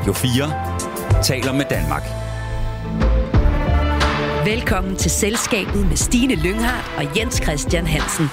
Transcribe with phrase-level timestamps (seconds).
[0.00, 2.02] Radio 4 taler med Danmark.
[4.46, 8.24] Velkommen til Selskabet med Stine Lynghardt og Jens Christian Hansen.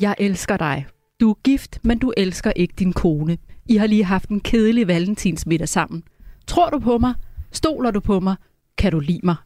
[0.00, 0.86] Jeg elsker dig.
[1.20, 3.38] Du er gift, men du elsker ikke din kone.
[3.68, 6.02] I har lige haft en kedelig valentinsmiddag sammen.
[6.46, 7.14] Tror du på mig?
[7.52, 8.36] Stoler du på mig?
[8.78, 9.36] Kan du lide mig?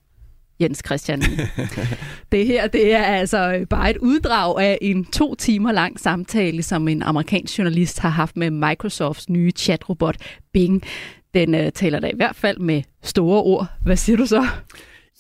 [0.61, 1.23] Jens Christian.
[2.33, 6.89] det her, det er altså bare et uddrag af en to timer lang samtale, som
[6.89, 10.17] en amerikansk journalist har haft med Microsofts nye chatrobot
[10.53, 10.83] Bing.
[11.35, 13.67] Den uh, taler da i hvert fald med store ord.
[13.85, 14.47] Hvad siger du så?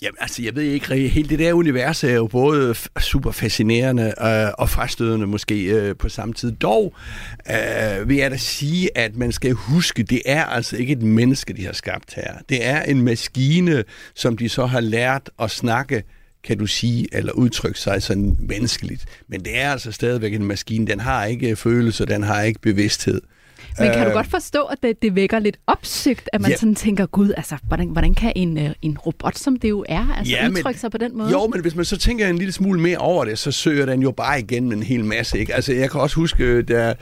[0.02, 4.52] Jamen, altså, jeg ved ikke, helt det der univers er jo både super fascinerende øh,
[4.58, 6.52] og frastødende måske øh, på samme tid.
[6.52, 6.94] Dog
[7.50, 11.52] øh, vil jeg da sige, at man skal huske, det er altså ikke et menneske,
[11.52, 12.34] de har skabt her.
[12.48, 13.84] Det er en maskine,
[14.14, 16.02] som de så har lært at snakke
[16.44, 19.04] kan du sige, eller udtrykke sig sådan menneskeligt.
[19.28, 20.86] Men det er altså stadigvæk en maskine.
[20.86, 23.20] Den har ikke øh, følelser, den har ikke bevidsthed.
[23.78, 26.56] Men kan du øh, godt forstå, at det, det vækker lidt opsigt, at man ja.
[26.56, 30.14] sådan tænker, gud, altså, hvordan, hvordan kan en, øh, en robot, som det jo er,
[30.18, 31.30] altså ja, udtrykke men, sig på den måde?
[31.30, 34.02] Jo, men hvis man så tænker en lille smule mere over det, så søger den
[34.02, 35.38] jo bare igennem en hel masse.
[35.38, 35.54] Ikke?
[35.54, 36.94] Altså, jeg kan også huske, der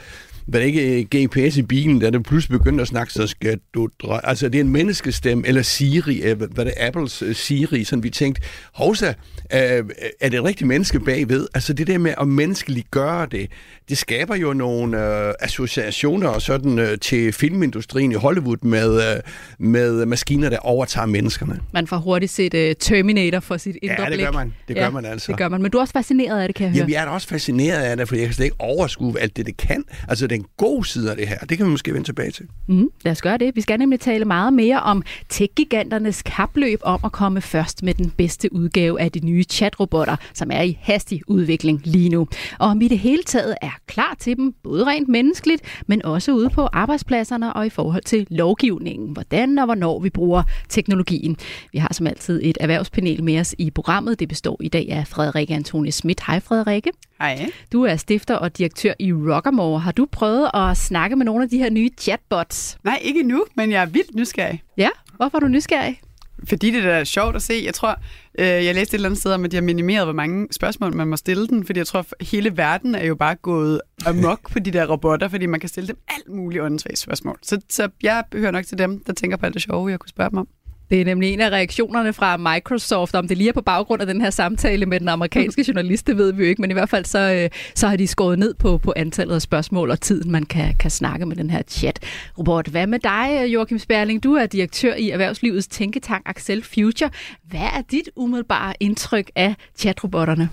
[0.47, 3.59] var det ikke øh, GPS i bilen, da det pludselig begyndte at snakke, så skal
[3.73, 4.17] du drø...
[4.23, 8.09] Altså, det er en menneskestem, eller Siri, øh, hvad det Apples uh, Siri, sådan vi
[8.09, 8.41] tænkte,
[8.73, 9.13] hovsa,
[9.49, 9.83] er
[10.21, 11.47] det et rigtigt menneske bagved?
[11.53, 13.51] Altså, det der med at menneskeligt gøre det,
[13.89, 14.97] det skaber jo nogle
[15.43, 19.21] associationer og sådan til filmindustrien i Hollywood med,
[19.59, 21.59] med maskiner, der overtager menneskerne.
[21.73, 24.53] Man får hurtigt set Terminator for sit indre Ja, det gør man.
[24.67, 25.31] Det gør man altså.
[25.31, 25.61] Det gør man.
[25.61, 26.77] Men du er også fascineret af det, kan jeg høre.
[26.77, 29.37] Jamen, jeg er da også fascineret af det, for jeg kan slet ikke overskue alt
[29.37, 29.83] det, det kan.
[30.07, 31.37] Altså, den gode side af det her.
[31.37, 32.45] Det kan vi måske vende tilbage til.
[32.67, 33.55] Mm, lad os gøre det.
[33.55, 38.09] Vi skal nemlig tale meget mere om tech-giganternes kapløb om at komme først med den
[38.09, 42.27] bedste udgave af de nye chatrobotter, som er i hastig udvikling lige nu.
[42.59, 46.31] Og om vi det hele taget er klar til dem, både rent menneskeligt, men også
[46.31, 49.13] ude på arbejdspladserne og i forhold til lovgivningen.
[49.13, 51.37] Hvordan og hvornår vi bruger teknologien.
[51.71, 54.19] Vi har som altid et erhvervspanel med os i programmet.
[54.19, 56.21] Det består i dag af Frederikke Antoni Schmidt.
[56.27, 56.91] Hej Frederikke.
[57.23, 57.49] Hej.
[57.71, 59.79] Du er stifter og direktør i Rockamore.
[59.79, 62.77] Har du prøvet at snakke med nogle af de her nye chatbots?
[62.83, 64.63] Nej, ikke nu, men jeg er vildt nysgerrig.
[64.77, 66.01] Ja, hvorfor er du nysgerrig?
[66.47, 67.61] Fordi det er sjovt at se.
[67.65, 67.99] Jeg tror,
[68.39, 70.95] øh, jeg læste et eller andet sted om, at de har minimeret, hvor mange spørgsmål
[70.95, 71.65] man må stille den.
[71.65, 75.27] Fordi jeg tror, at hele verden er jo bare gået amok på de der robotter,
[75.27, 77.39] fordi man kan stille dem alt muligt åndssvagt spørgsmål.
[77.41, 80.09] Så, så jeg hører nok til dem, der tænker på alt det sjove, jeg kunne
[80.09, 80.47] spørge dem om.
[80.93, 84.07] Det er nemlig en af reaktionerne fra Microsoft, om det lige er på baggrund af
[84.07, 86.89] den her samtale med den amerikanske journalist, det ved vi jo ikke, men i hvert
[86.89, 90.31] fald så, øh, så har de skåret ned på, på antallet af spørgsmål og tiden,
[90.31, 91.99] man kan, kan snakke med den her chat.
[92.37, 94.23] Robert, hvad med dig, Joachim Sperling?
[94.23, 97.09] Du er direktør i Erhvervslivets tænketank Axel Future.
[97.49, 100.49] Hvad er dit umiddelbare indtryk af chatrobotterne?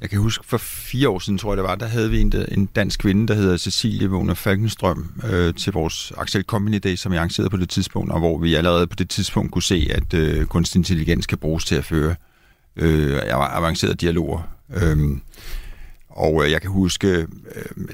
[0.00, 2.32] Jeg kan huske, for fire år siden, tror jeg det var, der havde vi en,
[2.48, 7.12] en dansk kvinde, der hedder Cecilie Vågner Falkenstrøm, øh, til vores Axel Company Day, som
[7.12, 10.14] jeg arrangerede på det tidspunkt, og hvor vi allerede på det tidspunkt kunne se, at
[10.14, 12.14] øh, kunstig intelligens kan bruges til at føre
[12.76, 14.48] øh, avancerede dialoger.
[14.74, 14.98] Øh,
[16.08, 17.26] og øh, jeg kan huske, øh,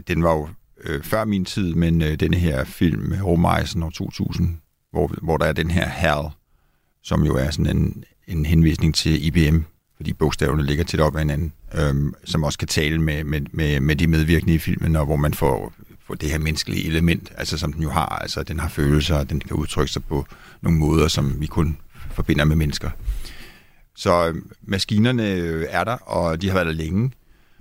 [0.09, 0.49] den var jo
[0.85, 4.57] øh, før min tid, men øh, denne her film, Rumrejsen år 2000,
[4.91, 6.29] hvor, hvor der er den her HAL,
[7.03, 9.65] som jo er sådan en, en henvisning til IBM,
[10.05, 13.81] fordi bogstaverne ligger tæt op ad hinanden, øhm, som også kan tale med, med, med,
[13.81, 15.73] med de medvirkende i filmen, og hvor man får,
[16.07, 19.31] får det her menneskelige element, altså som den jo har, altså den har følelser, og
[19.31, 20.27] den kan udtrykke sig på
[20.63, 21.79] nogle måder, som vi kun
[22.11, 22.91] forbinder med mennesker.
[23.97, 25.25] Så øhm, øh, maskinerne
[25.65, 27.13] er der, og de har været der længe.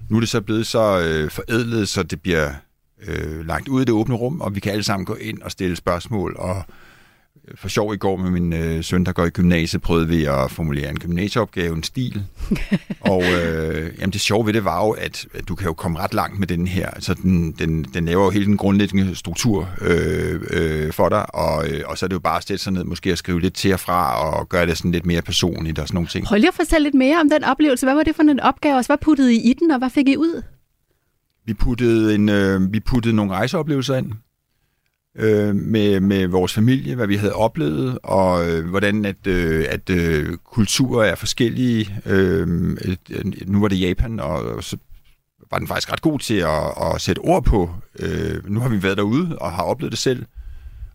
[0.10, 2.54] Nu er det så blevet så øh, forædlet, så det bliver
[3.08, 5.52] øh, lagt ud i det åbne rum, og vi kan alle sammen gå ind og
[5.52, 6.64] stille spørgsmål og
[7.56, 10.52] for sjov i går med min øh, søn, der går i gymnasiet, prøvede vi at
[10.52, 12.24] formulere en gymnasieopgave, en stil.
[13.14, 16.00] og øh, jamen det sjove ved det var jo, at, at du kan jo komme
[16.00, 16.90] ret langt med den her.
[16.90, 21.70] Altså den, den, den laver jo hele den grundlæggende struktur øh, øh, for dig, og,
[21.70, 23.54] øh, og så er det jo bare at sætte sig ned, måske at skrive lidt
[23.54, 26.26] til og fra, og gøre det sådan lidt mere personligt og sådan nogle ting.
[26.26, 27.86] Prøv lige at fortælle lidt mere om den oplevelse.
[27.86, 30.08] Hvad var det for en opgave, og hvad puttede I i den, og hvad fik
[30.08, 30.42] I ud?
[31.46, 34.12] Vi puttede, en, øh, vi puttede nogle rejseoplevelser ind
[35.16, 39.90] øh, med, med vores familie, hvad vi havde oplevet, og øh, hvordan at, øh, at
[39.90, 42.02] øh, kulturer er forskellige.
[42.06, 42.48] Øh,
[43.48, 44.78] nu var det Japan, og så
[45.52, 47.70] var den faktisk ret god til at, at sætte ord på.
[48.00, 50.26] Øh, nu har vi været derude og har oplevet det selv,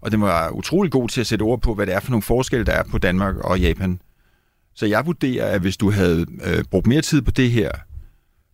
[0.00, 2.22] og den var utrolig god til at sætte ord på, hvad det er for nogle
[2.22, 4.00] forskelle, der er på Danmark og Japan.
[4.74, 7.70] Så jeg vurderer, at hvis du havde øh, brugt mere tid på det her,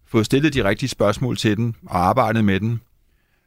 [0.06, 2.80] fået stillet de rigtige spørgsmål til den og arbejdet med den,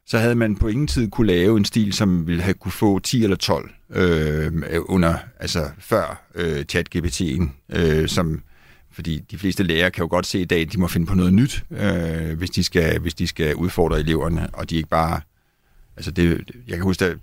[0.08, 2.98] så havde man på ingen tid kunne lave en stil, som ville have kunne få
[2.98, 4.52] 10 eller 12 øh,
[4.88, 8.42] under, altså før øh, ChatGPT'en, øh, som
[8.92, 11.14] fordi de fleste lærere kan jo godt se i dag, at de må finde på
[11.14, 15.20] noget nyt, øh, hvis, de skal, hvis de skal udfordre eleverne, og de ikke bare
[15.98, 17.14] Altså, det, jeg kan huske, da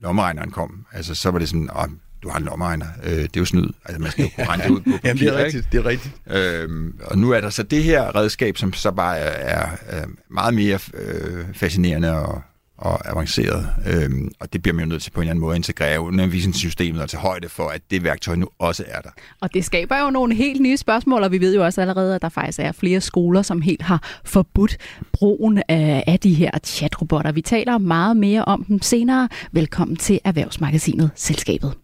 [0.00, 1.88] lommeregneren kom, altså, så var det sådan, åh,
[2.22, 3.68] du har en lommeregner, øh, det er jo snyd.
[3.84, 5.44] Altså, man skal jo kunne regne det ud på papir, Jamen, det er ikke?
[5.44, 6.14] rigtigt, det er rigtigt.
[6.30, 10.54] Øhm, og nu er der så det her redskab, som så bare er, er, meget
[10.54, 12.42] mere øh, fascinerende og,
[12.78, 13.68] og avanceret.
[13.86, 16.00] Øhm, og det bliver man jo nødt til på en eller anden måde at integrere
[16.00, 19.10] undervisningssystemet og tage højde for, at det værktøj nu også er der.
[19.40, 22.22] Og det skaber jo nogle helt nye spørgsmål, og vi ved jo også allerede, at
[22.22, 24.76] der faktisk er flere skoler, som helt har forbudt
[25.12, 27.32] brugen af de her chatrobotter.
[27.32, 29.28] Vi taler meget mere om dem senere.
[29.52, 31.81] Velkommen til Erhvervsmagasinet Selskabet.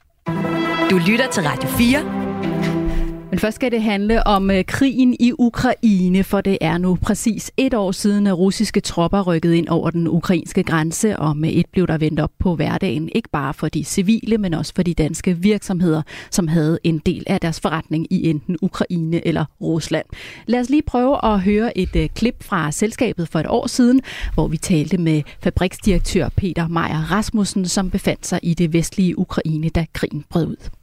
[0.90, 2.77] Du lytter til Radio 4.
[3.30, 7.50] Men først skal det handle om øh, krigen i Ukraine, for det er nu præcis
[7.56, 11.66] et år siden, at russiske tropper rykkede ind over den ukrainske grænse, og med et
[11.72, 14.94] blev der vendt op på hverdagen, ikke bare for de civile, men også for de
[14.94, 20.06] danske virksomheder, som havde en del af deres forretning i enten Ukraine eller Rusland.
[20.46, 24.00] Lad os lige prøve at høre et øh, klip fra selskabet for et år siden,
[24.34, 29.68] hvor vi talte med fabriksdirektør Peter Meyer Rasmussen, som befandt sig i det vestlige Ukraine,
[29.68, 30.77] da krigen brød ud.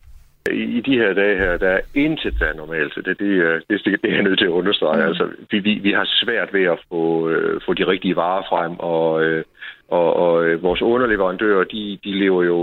[0.52, 2.96] I de her dage her, der er intet, der er normalt.
[2.96, 5.02] Det, det, er- det, det, det er jeg nødt til at understrege.
[5.02, 5.08] Mm.
[5.08, 8.80] Altså, vi, vi, vi har svært ved at få, øh, få de rigtige varer frem,
[8.80, 9.44] og, øh,
[9.90, 12.60] og, og øh, vores underleverandører, de, de lever jo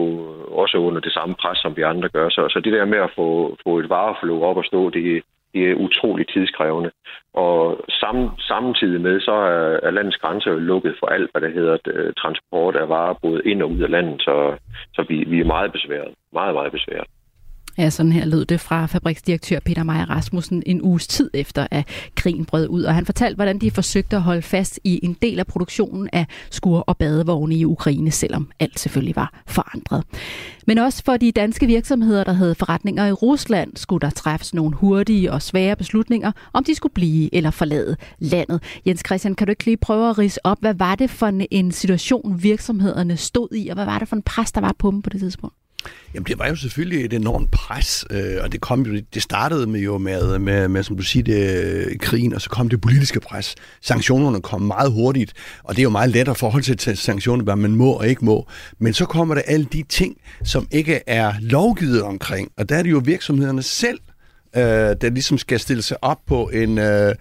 [0.51, 2.29] også under det samme pres, som vi andre gør.
[2.29, 5.23] Så, så det der med at få, få et vareflow op og stå, det,
[5.55, 6.91] det er utroligt tidskrævende.
[7.35, 11.49] Og sammen, samtidig med, så er, er landets grænser jo lukket for alt, hvad der
[11.51, 14.23] hedder øh, transport af varer, både ind og ud af landet.
[14.23, 14.57] Så,
[14.95, 16.15] så vi, vi er meget besværet.
[16.33, 17.07] Meget, meget besværet.
[17.79, 21.89] Ja, sådan her lød det fra fabriksdirektør Peter Meyer Rasmussen en uges tid efter, at
[22.15, 22.83] krigen brød ud.
[22.83, 26.27] Og han fortalte, hvordan de forsøgte at holde fast i en del af produktionen af
[26.51, 30.05] skur- og badevogne i Ukraine, selvom alt selvfølgelig var forandret.
[30.67, 34.75] Men også for de danske virksomheder, der havde forretninger i Rusland, skulle der træffes nogle
[34.77, 38.63] hurtige og svære beslutninger, om de skulle blive eller forlade landet.
[38.87, 41.47] Jens Christian, kan du ikke lige prøve at rise op, hvad var det for en-
[41.51, 44.91] en situation, virksomhederne stod i, og hvad var det for en pres, der var på
[44.91, 45.57] dem på det tidspunkt?
[46.15, 49.67] Jamen, det var jo selvfølgelig et enormt pres, øh, og det kom jo, det startede
[49.67, 52.81] med jo med, med, med som du siger, det, øh, krigen, og så kom det
[52.81, 53.55] politiske pres.
[53.83, 55.33] Sanktionerne kom meget hurtigt,
[55.65, 58.09] og det er jo meget let at forholde sig til sanktioner, hvad man må og
[58.09, 58.49] ikke må.
[58.79, 62.83] Men så kommer der alle de ting, som ikke er lovgivet omkring, og der er
[62.83, 63.99] det jo virksomhederne selv,
[64.57, 66.79] øh, der ligesom skal stille sig op på en...
[66.79, 67.15] Øh,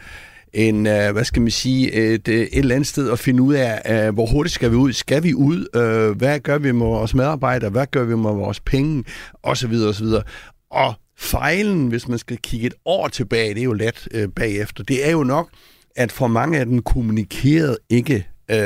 [0.53, 3.53] en, øh, hvad skal man sige, et, øh, et eller andet sted at finde ud
[3.53, 4.94] af, øh, hvor hurtigt skal vi ud?
[4.94, 5.65] Skal vi ud?
[5.75, 7.69] Øh, hvad gør vi med vores medarbejdere?
[7.69, 9.03] Hvad gør vi med vores penge?
[9.44, 10.24] Og så videre, og så videre.
[10.71, 14.83] Og fejlen, hvis man skal kigge et år tilbage, det er jo let øh, bagefter,
[14.83, 15.50] det er jo nok,
[15.95, 18.59] at for mange af den kommunikerede ikke øh,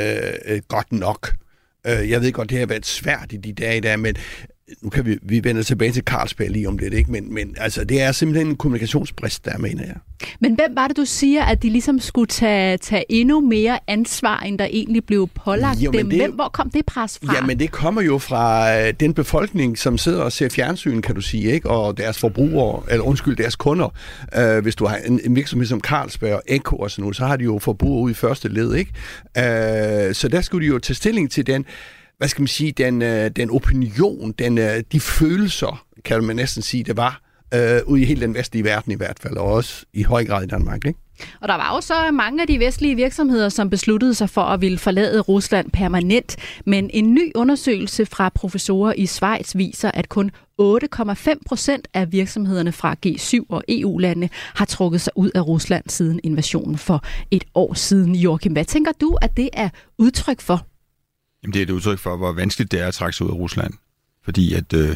[0.45, 1.33] øh, godt nok.
[1.87, 4.15] Øh, jeg ved godt, det har været svært i de dage der, men
[4.81, 7.11] nu kan vi, vi vende tilbage til Carlsberg lige om lidt, ikke?
[7.11, 9.95] Men, men altså, det er simpelthen en kommunikationsbrist, der mener jeg.
[10.39, 14.39] Men hvem var det, du siger, at de ligesom skulle tage, tage endnu mere ansvar,
[14.39, 16.09] end der egentlig blev pålagt Jo, dem?
[16.09, 17.33] det- Hvem, hvor kom det pres fra?
[17.35, 21.21] Jamen, det kommer jo fra øh, den befolkning, som sidder og ser fjernsyn, kan du
[21.21, 21.69] sige, ikke?
[21.69, 23.89] og deres forbrugere, eller undskyld, deres kunder.
[24.37, 27.25] Øh, hvis du har en, en virksomhed som Carlsberg og Eko og sådan noget, så
[27.25, 28.73] har de jo forbrugere ude i første led.
[28.75, 28.91] Ikke?
[29.37, 31.65] Øh, så der skulle de jo tage stilling til den,
[32.17, 36.63] hvad skal man sige, den, øh, den opinion, den, øh, de følelser, kan man næsten
[36.63, 37.21] sige, det var,
[37.53, 40.43] øh, ude i hele den vestlige verden i hvert fald, og også i høj grad
[40.43, 40.85] i Danmark.
[40.85, 40.99] Ikke?
[41.41, 44.61] Og der var jo så mange af de vestlige virksomheder, som besluttede sig for at
[44.61, 46.35] ville forlade Rusland permanent.
[46.65, 52.71] Men en ny undersøgelse fra professorer i Schweiz viser, at kun 8,5 procent af virksomhederne
[52.71, 57.73] fra G7 og EU-landene har trukket sig ud af Rusland siden invasionen for et år
[57.73, 58.15] siden.
[58.15, 60.67] Joachim, hvad tænker du, at det er udtryk for?
[61.45, 63.35] Jamen, det er et udtryk for, hvor vanskeligt det er at trække sig ud af
[63.35, 63.73] Rusland.
[64.23, 64.95] Fordi at øh,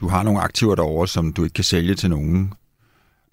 [0.00, 2.52] du har nogle aktiver derovre, som du ikke kan sælge til nogen.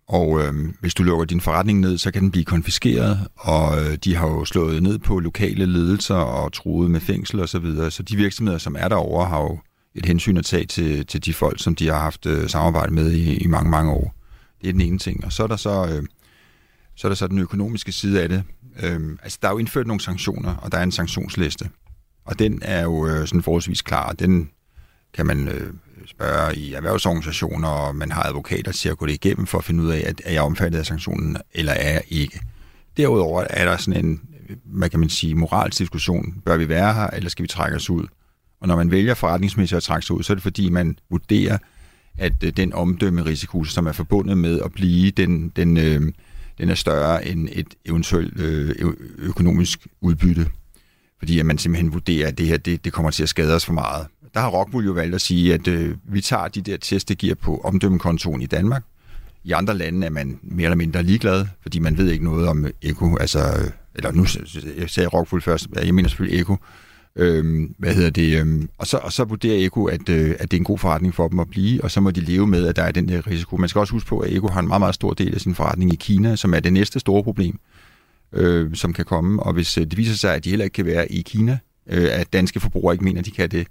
[0.08, 3.28] Og øh, hvis du lukker din forretning ned, så kan den blive konfiskeret.
[3.36, 7.48] Og øh, de har jo slået ned på lokale ledelser og truet med fængsel osv.
[7.48, 7.92] Så, videre.
[7.92, 9.60] så de virksomheder, som er derovre, har jo
[9.96, 13.12] et hensyn at tage til, til de folk, som de har haft øh, samarbejde med
[13.12, 14.16] i, i mange, mange år.
[14.62, 15.26] Det er den ene ting.
[15.26, 16.04] Og så er der så, øh,
[16.96, 18.44] så, er der så den økonomiske side af det.
[18.84, 21.70] Øh, altså, der er jo indført nogle sanktioner, og der er en sanktionsliste.
[22.28, 24.12] Og den er jo øh, sådan forholdsvis klar.
[24.12, 24.50] Den
[25.14, 25.74] kan man øh,
[26.06, 29.84] spørge i erhvervsorganisationer, og man har advokater til at gå det igennem for at finde
[29.84, 32.40] ud af, at er jeg omfattet af sanktionen, eller er jeg ikke.
[32.98, 34.22] Derudover er der sådan en,
[34.66, 36.42] hvad kan man sige, moralsk diskussion.
[36.46, 38.08] Bør vi være her, eller skal vi trække os ud?
[38.62, 41.58] Og når man vælger forretningsmæssigt at trække sig ud, så er det fordi, man vurderer,
[42.18, 46.02] at øh, den omdømmerisiko, som er forbundet med at blive, den, den, øh,
[46.58, 48.76] den er større end et eventuelt øh,
[49.18, 50.48] økonomisk udbytte
[51.20, 53.66] fordi at man simpelthen vurderer, at det her det, det kommer til at skade os
[53.66, 54.08] for meget.
[54.34, 57.18] Der har Rockwool jo valgt at sige, at øh, vi tager de der test, det
[57.18, 58.84] giver på omdømmekontoen i Danmark.
[59.44, 62.66] I andre lande er man mere eller mindre ligeglad, fordi man ved ikke noget om
[62.82, 64.26] Eko, altså, øh, eller nu
[64.78, 66.58] jeg sagde Rockwool først, jeg mener selvfølgelig Eko,
[67.20, 68.40] Øhm, hvad hedder det?
[68.40, 71.16] Øhm, og, så, og så vurderer Eko, at, øh, at det er en god forretning
[71.16, 73.28] for dem at blive, og så må de leve med, at der er den der
[73.28, 73.58] risiko.
[73.58, 75.56] Man skal også huske på, at Eko har en meget, meget stor del af sin
[75.56, 77.60] forretning i Kina, som er det næste store problem,
[78.34, 79.44] øh, som kan komme.
[79.44, 81.58] Og hvis øh, det viser sig, at de heller ikke kan være i Kina,
[81.90, 83.68] øh, at danske forbrugere ikke mener, at de kan det,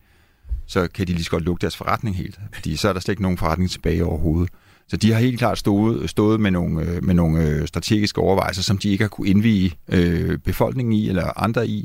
[0.66, 2.38] så kan de lige så godt lukke deres forretning helt.
[2.52, 4.50] Fordi så er der slet ikke nogen forretning tilbage overhovedet.
[4.88, 8.62] Så de har helt klart stået, stået med nogle, øh, med nogle øh, strategiske overvejelser,
[8.62, 11.84] som de ikke har kunne indvige øh, befolkningen i eller andre i.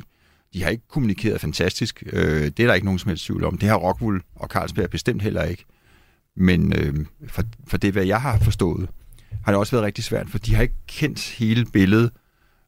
[0.54, 2.02] De har ikke kommunikeret fantastisk.
[2.12, 3.58] Øh, det er der ikke nogen som helst tvivl om.
[3.58, 5.64] Det har Rockwool og Carlsberg bestemt heller ikke.
[6.36, 8.88] Men øh, for, for det, hvad jeg har forstået,
[9.44, 12.10] har det også været rigtig svært, for de har ikke kendt hele billedet.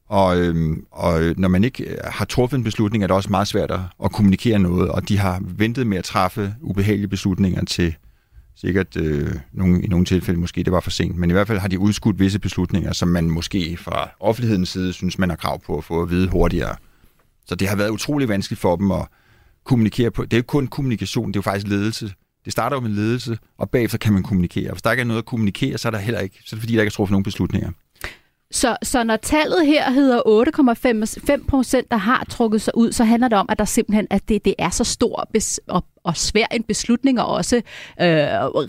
[0.09, 3.47] Og, øhm, og når man ikke øh, har truffet en beslutning, er det også meget
[3.47, 3.71] svært
[4.03, 7.95] at kommunikere noget, og de har ventet med at træffe ubehagelige beslutninger til
[8.55, 11.59] sikkert øh, nogle, i nogle tilfælde måske det var for sent, men i hvert fald
[11.59, 15.61] har de udskudt visse beslutninger, som man måske fra offentlighedens side synes, man har krav
[15.61, 16.75] på at få at vide hurtigere.
[17.47, 19.07] Så det har været utrolig vanskeligt for dem at
[19.63, 20.23] kommunikere på.
[20.23, 22.13] Det er jo kun kommunikation, det er jo faktisk ledelse.
[22.45, 24.71] Det starter jo med ledelse, og bagefter kan man kommunikere.
[24.71, 26.61] Hvis der ikke er noget at kommunikere, så er der heller ikke, så er det
[26.61, 27.71] fordi, der ikke er truffet nogen beslutninger.
[28.51, 30.19] Så, så når tallet her hedder
[31.41, 34.29] 8,5 procent, der har trukket sig ud, så handler det om, at der simpelthen at
[34.29, 37.63] det, det er så stor bes, og, og svær en beslutning, og også øh,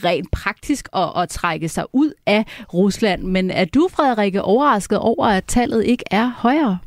[0.04, 3.22] rent praktisk at, at trække sig ud af Rusland.
[3.22, 6.78] Men er du, Frederikke, overrasket over, at tallet ikke er højere?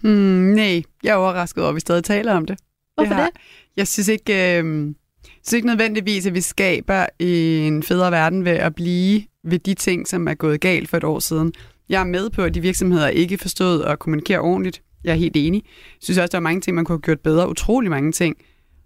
[0.00, 2.58] Hmm, nej, jeg er overrasket over, at vi stadig taler om det.
[2.94, 3.16] Hvorfor det?
[3.16, 3.40] Har, det?
[3.76, 4.94] Jeg synes ikke, øh,
[5.24, 10.08] synes ikke nødvendigvis, at vi skaber en federe verden ved at blive ved de ting,
[10.08, 11.52] som er gået galt for et år siden.
[11.88, 14.82] Jeg er med på, at de virksomheder ikke forstod at kommunikere ordentligt.
[15.04, 15.62] Jeg er helt enig.
[15.64, 17.50] Jeg synes også, der er mange ting, man kunne have gjort bedre.
[17.50, 18.36] Utrolig mange ting.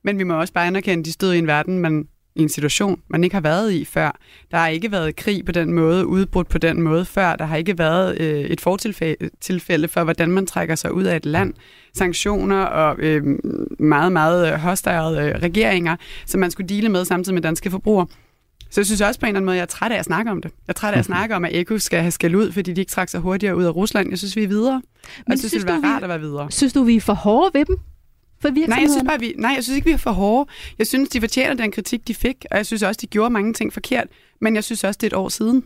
[0.04, 2.48] Men vi må også bare anerkende, at de stod i en verden, man i en
[2.48, 4.18] situation, man ikke har været i før.
[4.50, 7.36] Der har ikke været krig på den måde, udbrudt på den måde før.
[7.36, 11.26] Der har ikke været øh, et fortilfælde for, hvordan man trækker sig ud af et
[11.26, 11.54] land.
[11.94, 13.22] Sanktioner og øh,
[13.78, 18.06] meget, meget hostile øh, regeringer, som man skulle dele med samtidig med danske forbrugere.
[18.70, 20.30] Så jeg synes også på en eller anden måde, jeg er træt af at snakke
[20.30, 20.50] om det.
[20.50, 22.80] Jeg er træt af at snakke om, at Eko skal have skæld ud, fordi de
[22.80, 24.10] ikke trækker sig hurtigere ud af Rusland.
[24.10, 24.74] Jeg synes, vi er videre.
[24.74, 24.82] Men
[25.28, 26.50] jeg synes, synes det vil være rart at være videre.
[26.50, 27.76] Synes du, vi er for hårde ved dem?
[28.40, 30.50] For nej, jeg synes bare, vi, nej, jeg synes ikke, vi er for hårde.
[30.78, 33.52] Jeg synes, de fortjener den kritik, de fik, og jeg synes også, de gjorde mange
[33.52, 34.06] ting forkert.
[34.40, 35.64] Men jeg synes også, det er et år siden.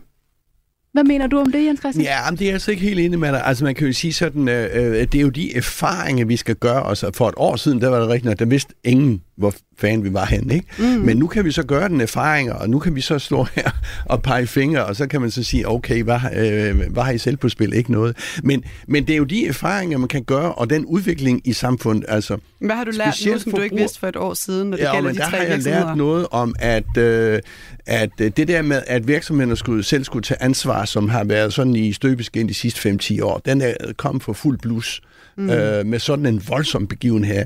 [0.93, 2.05] Hvad mener du om det, Jens Christian?
[2.05, 3.41] Ja, men det er jeg altså ikke helt enig med dig.
[3.45, 6.55] Altså, man kan jo sige sådan, øh, øh det er jo de erfaringer, vi skal
[6.55, 7.05] gøre os.
[7.13, 10.13] For et år siden, der var det rigtigt, at der vidste ingen, hvor fan vi
[10.13, 10.53] var henne.
[10.53, 10.67] Ikke?
[10.77, 10.85] Mm.
[10.85, 13.71] Men nu kan vi så gøre den erfaringer, og nu kan vi så slå her
[14.05, 17.17] og pege fingre, og så kan man så sige, okay, hvad, øh, hvad har I
[17.17, 17.73] selv på spil?
[17.73, 18.17] Ikke noget.
[18.43, 22.05] Men, men det er jo de erfaringer, man kan gøre, og den udvikling i samfundet.
[22.07, 24.77] Altså, hvad har du lært nu, som du ikke vidste for et år siden, når
[24.77, 27.39] det ja, gælder men de der tre har jeg lært noget om, at, øh,
[27.85, 31.53] at øh, det der med, at virksomhederne skulle, selv skulle tage ansvar, som har været
[31.53, 35.01] sådan i støbeskin de sidste 5-10 år, den er kommet for fuld blus
[35.37, 35.49] mm.
[35.49, 37.45] øh, med sådan en voldsom begivenhed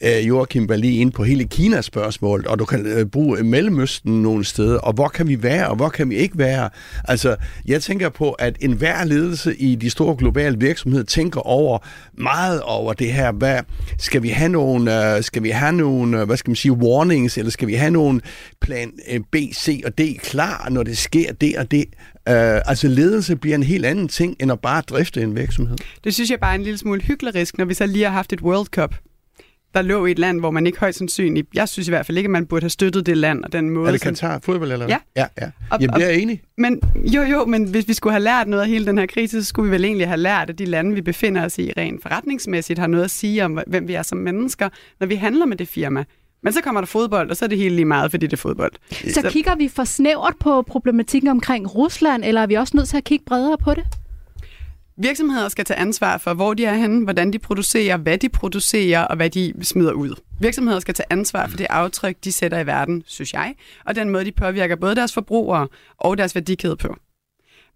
[0.00, 3.44] øh, Joachim var lige inde på hele Kinas spørgsmål, og du kan øh, bruge øh,
[3.44, 6.70] Mellemøsten nogle steder, og hvor kan vi være, og hvor kan vi ikke være?
[7.04, 11.78] Altså, jeg tænker på, at enhver ledelse i de store globale virksomheder tænker over
[12.12, 13.60] meget over det her, hvad
[13.98, 17.38] skal vi have nogle, øh, skal vi have nogle, øh, hvad skal man sige, warnings,
[17.38, 18.20] eller skal vi have nogle
[18.60, 21.84] plan øh, B, C og D klar, når det sker det og det?
[22.30, 25.76] Uh, altså ledelse bliver en helt anden ting, end at bare drifte en virksomhed.
[26.04, 28.32] Det synes jeg bare er en lille smule hyklerisk, når vi så lige har haft
[28.32, 28.94] et World Cup
[29.74, 32.18] der lå i et land, hvor man ikke højst sandsynligt, jeg synes i hvert fald
[32.18, 33.88] ikke, at man burde have støttet det land og den måde.
[33.88, 34.98] Er det Katar fodbold eller Ja.
[35.16, 35.50] Ja, ja.
[35.72, 36.42] Jamen, det er jeg enig.
[36.58, 39.42] Men jo, jo, men hvis vi skulle have lært noget af hele den her krise,
[39.42, 42.02] så skulle vi vel egentlig have lært, at de lande, vi befinder os i rent
[42.02, 44.68] forretningsmæssigt, har noget at sige om, hvem vi er som mennesker,
[45.00, 46.04] når vi handler med det firma.
[46.42, 48.36] Men så kommer der fodbold, og så er det helt lige meget, fordi det er
[48.36, 48.72] fodbold.
[48.90, 52.88] Så, så kigger vi for snævert på problematikken omkring Rusland, eller er vi også nødt
[52.88, 53.84] til at kigge bredere på det?
[55.02, 59.04] Virksomheder skal tage ansvar for, hvor de er henne, hvordan de producerer, hvad de producerer
[59.04, 60.14] og hvad de smider ud.
[60.40, 63.54] Virksomheder skal tage ansvar for det aftryk, de sætter i verden, synes jeg,
[63.86, 66.96] og den måde, de påvirker både deres forbrugere og deres værdikæde på.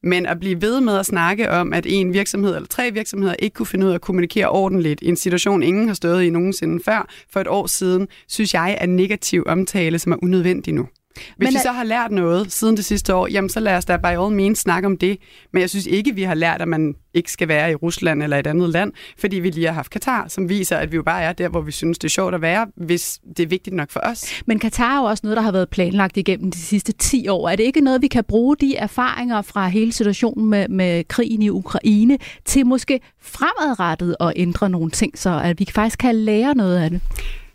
[0.02, 3.54] Men at blive ved med at snakke om, at en virksomhed eller tre virksomheder ikke
[3.54, 6.84] kunne finde ud af at kommunikere ordentligt i en situation, ingen har stået i nogensinde
[6.84, 10.88] før, for et år siden, synes jeg er negativ omtale, som er unødvendig nu.
[11.36, 13.84] Hvis Men vi så har lært noget siden det sidste år, jamen så lad os
[13.84, 15.18] da by all means snakke om det.
[15.52, 18.36] Men jeg synes ikke, vi har lært, at man ikke skal være i Rusland eller
[18.36, 21.22] et andet land, fordi vi lige har haft Katar, som viser, at vi jo bare
[21.22, 23.90] er der, hvor vi synes, det er sjovt at være, hvis det er vigtigt nok
[23.90, 24.42] for os.
[24.46, 27.48] Men Katar er jo også noget, der har været planlagt igennem de sidste 10 år.
[27.48, 31.42] Er det ikke noget, vi kan bruge de erfaringer fra hele situationen med, med krigen
[31.42, 36.54] i Ukraine til måske fremadrettet at ændre nogle ting, så at vi faktisk kan lære
[36.54, 37.00] noget af det?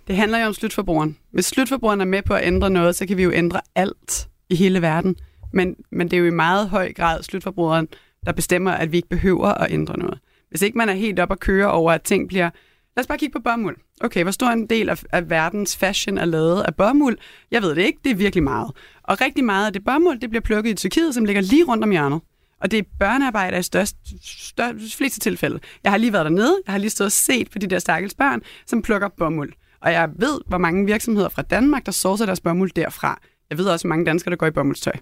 [0.09, 1.17] Det handler jo om slutforbrugeren.
[1.31, 4.55] Hvis slutforbrugeren er med på at ændre noget, så kan vi jo ændre alt i
[4.55, 5.15] hele verden.
[5.53, 7.87] Men, men det er jo i meget høj grad slutforbrugeren,
[8.25, 10.19] der bestemmer, at vi ikke behøver at ændre noget.
[10.49, 12.49] Hvis ikke man er helt op at køre over, at ting bliver
[12.95, 13.77] Lad os bare kigge på bomuld.
[14.01, 17.17] Okay, hvor stor en del af, af verdens fashion er lavet af bomuld?
[17.51, 18.71] Jeg ved det ikke, det er virkelig meget.
[19.03, 21.83] Og rigtig meget af det bomuld, det bliver plukket i Tyrkiet, som ligger lige rundt
[21.83, 22.21] om hjørnet.
[22.61, 25.59] Og det er børnearbejde i størst, størst, fleste tilfælde.
[25.83, 28.13] Jeg har lige været dernede, jeg har lige stået og set på de der stakkels
[28.13, 29.53] børn, som plukker bomuld.
[29.81, 33.19] Og jeg ved, hvor mange virksomheder fra Danmark, der sourcer deres bomuld derfra.
[33.50, 34.93] Jeg ved også, hvor mange danskere, der går i bomuldstøj.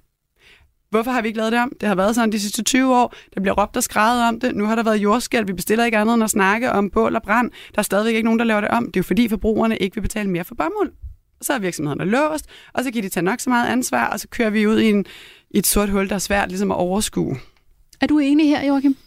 [0.89, 1.71] Hvorfor har vi ikke lavet det om?
[1.81, 3.13] Det har været sådan de sidste 20 år.
[3.35, 4.55] Der bliver råbt og skrevet om det.
[4.55, 5.45] Nu har der været jordskæld.
[5.45, 7.51] Vi bestiller ikke andet end at snakke om bål og brand.
[7.75, 8.85] Der er stadigvæk ikke nogen, der laver det om.
[8.85, 10.91] Det er jo fordi forbrugerne ikke vil betale mere for bomuld.
[11.41, 14.27] Så er virksomhederne låst, og så giver de tage nok så meget ansvar, og så
[14.27, 15.05] kører vi ud i, en,
[15.49, 17.37] i et sort hul, der er svært ligesom at overskue.
[18.01, 18.97] Er du enig her, Joachim?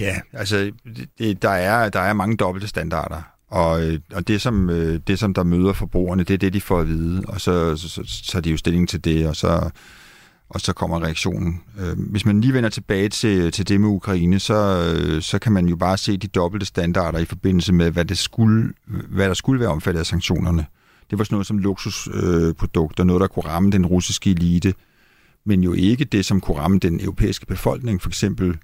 [0.00, 0.72] Ja, altså
[1.18, 5.18] det, der, er, der er mange dobbelte standarder, og, øh, og det, som, øh, det,
[5.18, 8.02] som der møder forbrugerne, det er det, de får at vide, og så, så, så,
[8.06, 9.70] så tager de jo stilling til det, og så,
[10.48, 11.60] og så kommer reaktionen.
[11.80, 15.66] Øh, hvis man lige vender tilbage til, til det med Ukraine, så, så kan man
[15.66, 19.60] jo bare se de dobbelte standarder i forbindelse med, hvad, det skulle, hvad der skulle
[19.60, 20.66] være omfattet af sanktionerne.
[21.10, 24.74] Det var sådan noget som luksusprodukter, noget, der kunne ramme den russiske elite,
[25.46, 28.56] men jo ikke det, som kunne ramme den europæiske befolkning, for eksempel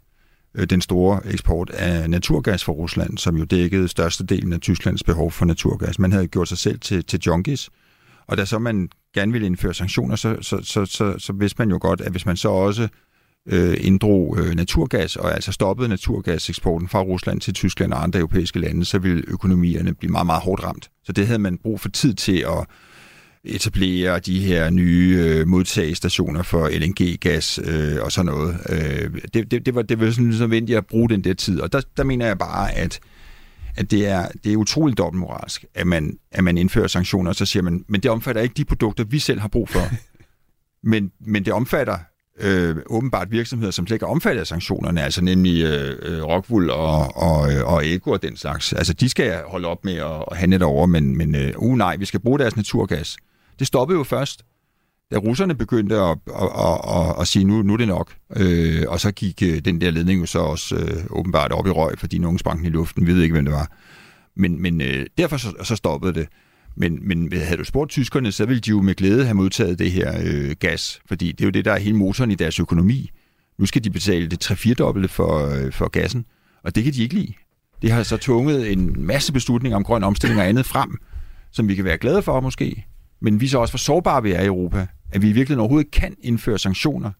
[0.54, 5.30] Øh, den store eksport af naturgas fra Rusland, som jo dækkede størstedelen af Tysklands behov
[5.30, 5.98] for naturgas.
[5.98, 7.70] Man havde gjort sig selv til, til junkies,
[8.26, 11.70] og da så man gerne ville indføre sanktioner, så, så, så, så, så vidste man
[11.70, 12.88] jo godt, at hvis man så også
[13.48, 18.58] øh, inddrog øh, naturgas, og altså stoppede naturgaseksporten fra Rusland til Tyskland og andre europæiske
[18.58, 20.90] lande, så ville økonomierne blive meget, meget hårdt ramt.
[21.04, 22.66] Så det havde man brug for tid til at
[23.44, 28.56] etablere de her nye øh, modtagestationer for LNG-gas øh, og sådan noget.
[28.68, 31.72] Øh, det, det, det var, det var sådan nødvendigt at bruge den der tid, og
[31.72, 33.00] der, der mener jeg bare, at
[33.76, 37.46] at det er, det er utroligt dobbeltmoralsk, at man, at man indfører sanktioner, og så
[37.46, 39.80] siger man, men det omfatter ikke de produkter, vi selv har brug for.
[40.90, 41.98] men, men det omfatter
[42.40, 46.70] øh, åbenbart virksomheder, som slet ikke er omfattet af sanktionerne, altså nemlig øh, øh Rockwool
[46.70, 48.72] og, og, og Ego og den slags.
[48.72, 51.96] Altså, de skal holde op med at, at handle derovre, men, men øh, uh, nej,
[51.96, 53.16] vi skal bruge deres naturgas.
[53.58, 54.44] Det stoppede jo først,
[55.10, 58.14] da russerne begyndte at, at, at, at, at sige, nu, nu er det nok.
[58.36, 61.70] Øh, og så gik øh, den der ledning jo så også øh, åbenbart op i
[61.70, 63.06] røg, fordi nogen sprang den i luften.
[63.06, 63.72] Vi ved ikke, hvem det var.
[64.36, 66.28] Men, men øh, derfor så, så stoppede det.
[66.76, 69.92] Men, men havde du spurgt tyskerne, så ville de jo med glæde have modtaget det
[69.92, 73.10] her øh, gas, fordi det er jo det, der er hele motoren i deres økonomi.
[73.58, 76.24] Nu skal de betale det 3-4 dobbelte for, øh, for gassen,
[76.64, 77.32] og det kan de ikke lide.
[77.82, 80.98] Det har så tvunget en masse beslutninger om grøn omstilling og andet frem,
[81.52, 82.86] som vi kan være glade for måske,
[83.24, 84.86] men viser også, hvor sårbare vi er i Europa.
[85.12, 87.10] At vi i virkeligheden overhovedet kan indføre sanktioner,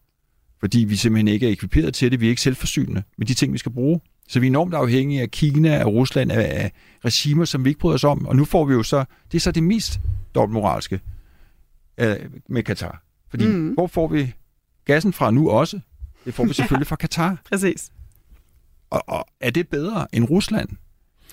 [0.59, 2.19] fordi vi simpelthen ikke er ekviperet til det.
[2.19, 3.99] Vi er ikke selvforsynende med de ting, vi skal bruge.
[4.27, 6.71] Så vi er enormt afhængige af Kina, af Rusland, af,
[7.05, 8.25] regimer, som vi ikke bryder os om.
[8.25, 9.99] Og nu får vi jo så, det er så det mest
[10.35, 10.99] dobbeltmoralske
[11.97, 12.15] øh,
[12.49, 13.03] med Katar.
[13.29, 13.73] Fordi mm.
[13.73, 14.33] hvor får vi
[14.85, 15.79] gassen fra nu også?
[16.25, 17.37] Det får vi selvfølgelig fra Katar.
[17.49, 17.91] Præcis.
[18.89, 20.69] Og, og er det bedre end Rusland?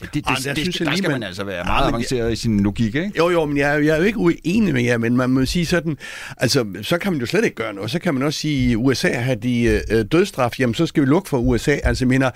[0.01, 2.37] Det, det, Arh, det, det, synes der skal man altså være meget avanceret jeg, i
[2.37, 3.13] sin logik, ikke?
[3.19, 5.67] Jo, jo, men jeg, jeg er jo ikke uenig med jer, men man må sige
[5.67, 5.99] sådan,
[6.37, 7.91] altså, så kan man jo slet ikke gøre noget.
[7.91, 11.09] Så kan man også sige, at USA har de øh, dødstraf, jamen så skal vi
[11.09, 11.79] lukke for USA.
[11.83, 12.31] Altså, mener,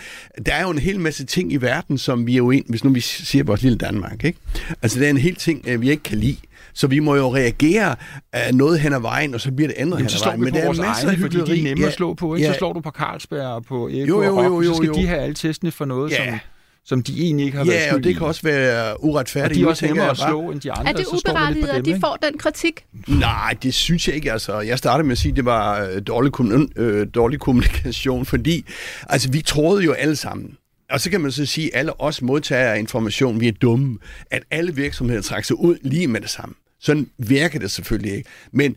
[0.47, 2.85] der er jo en hel masse ting i verden, som vi er jo en, hvis
[2.85, 4.39] nu vi siger vores lille Danmark, ikke?
[4.83, 6.37] Altså, der er en hel ting, øh, vi ikke kan lide.
[6.75, 7.97] Så vi må jo reagere
[8.33, 10.41] af noget hen ad vejen, og så bliver det ændret Jamen, hen ad vejen.
[10.41, 11.41] Men det er masser egne, af hyggeleri.
[11.41, 12.47] Fordi de er nemme ja, at slå på, ikke?
[12.47, 12.53] Ja.
[12.53, 14.95] Så slår du på Carlsberg og på Eko jo, jo, jo, jo, jo, så skal
[14.95, 16.17] de have alle testene for noget, ja.
[16.17, 16.39] som
[16.87, 19.53] som de egentlig ikke har ja, været Ja, og det kan også være uretfærdigt.
[19.53, 20.91] Og de er også nemmere at slå end de andre.
[20.91, 22.01] Er det uberettiget, at de ikke?
[22.01, 22.85] får den kritik?
[23.09, 24.33] Nej, det synes jeg ikke.
[24.33, 26.33] Altså, jeg startede med at sige, at det var øh, dårlig,
[26.77, 28.65] øh, dårlig kommunikation, fordi
[29.09, 30.57] altså, vi troede jo alle sammen,
[30.91, 33.99] og så kan man så sige, at alle os modtagere af information, vi er dumme,
[34.31, 36.55] at alle virksomheder trækker sig ud lige med det samme.
[36.81, 38.31] Sådan virker det selvfølgelig ikke.
[38.53, 38.77] Men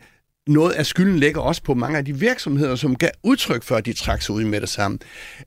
[0.50, 3.86] noget af skylden ligger også på mange af de virksomheder, som gav udtryk for, at
[3.86, 4.98] de trak sig ud med det samme.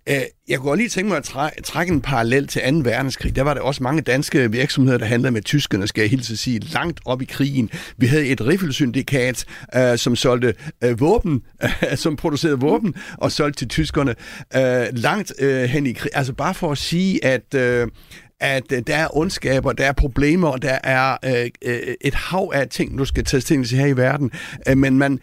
[0.09, 2.79] Øh, jeg kunne lige tænke mig at træ, trække en parallel til 2.
[2.91, 3.37] verdenskrig.
[3.37, 6.39] Der var der også mange danske virksomheder, der handlede med tyskerne, skal jeg hilse at
[6.39, 7.71] sige, langt op i krigen.
[7.97, 9.45] Vi havde et riffelsyndikat,
[9.77, 14.15] øh, som solgte øh, våben, øh, som producerede våben, og solgte til tyskerne
[14.57, 16.17] øh, langt øh, hen i krigen.
[16.17, 17.89] Altså bare for at sige, at øh,
[18.43, 22.51] at øh, der er ondskaber, der er problemer, og der er øh, øh, et hav
[22.55, 24.31] af ting, du skal tage stilling til her i verden.
[24.69, 25.19] Øh, men man,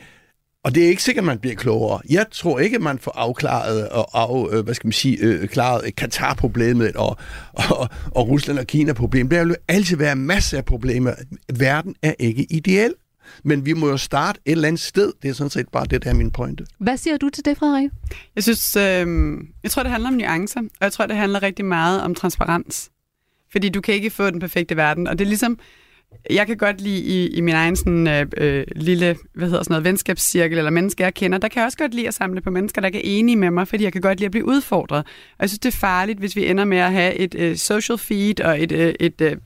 [0.63, 2.01] og det er ikke sikkert, at man bliver klogere.
[2.09, 5.95] Jeg tror ikke, at man får afklaret og af, hvad skal man sige, øh, klaret
[5.95, 7.17] Katar-problemet og,
[7.53, 9.31] og, og Rusland og Kina-problemet.
[9.31, 11.13] Der vil jo altid være masser af problemer.
[11.53, 12.93] Verden er ikke ideel.
[13.43, 15.13] Men vi må jo starte et eller andet sted.
[15.21, 16.65] Det er sådan set bare det, der er min pointe.
[16.79, 17.89] Hvad siger du til det, Frederik?
[18.35, 21.65] Jeg synes, øh, jeg tror, det handler om nuancer, og jeg tror, det handler rigtig
[21.65, 22.89] meget om transparens.
[23.51, 25.07] Fordi du kan ikke få den perfekte verden.
[25.07, 25.59] Og det er ligesom,
[26.29, 29.73] jeg kan godt lide i, i min egen sådan, øh, øh, lille hvad hedder sådan
[29.73, 32.51] noget, venskabscirkel eller mennesker, jeg kender, der kan jeg også godt lide at samle på
[32.51, 35.05] mennesker, der ikke er enige med mig, fordi jeg kan godt lide at blive udfordret.
[35.07, 37.97] Og jeg synes, det er farligt, hvis vi ender med at have et øh, social
[37.97, 39.37] feed og et, øh, et øh,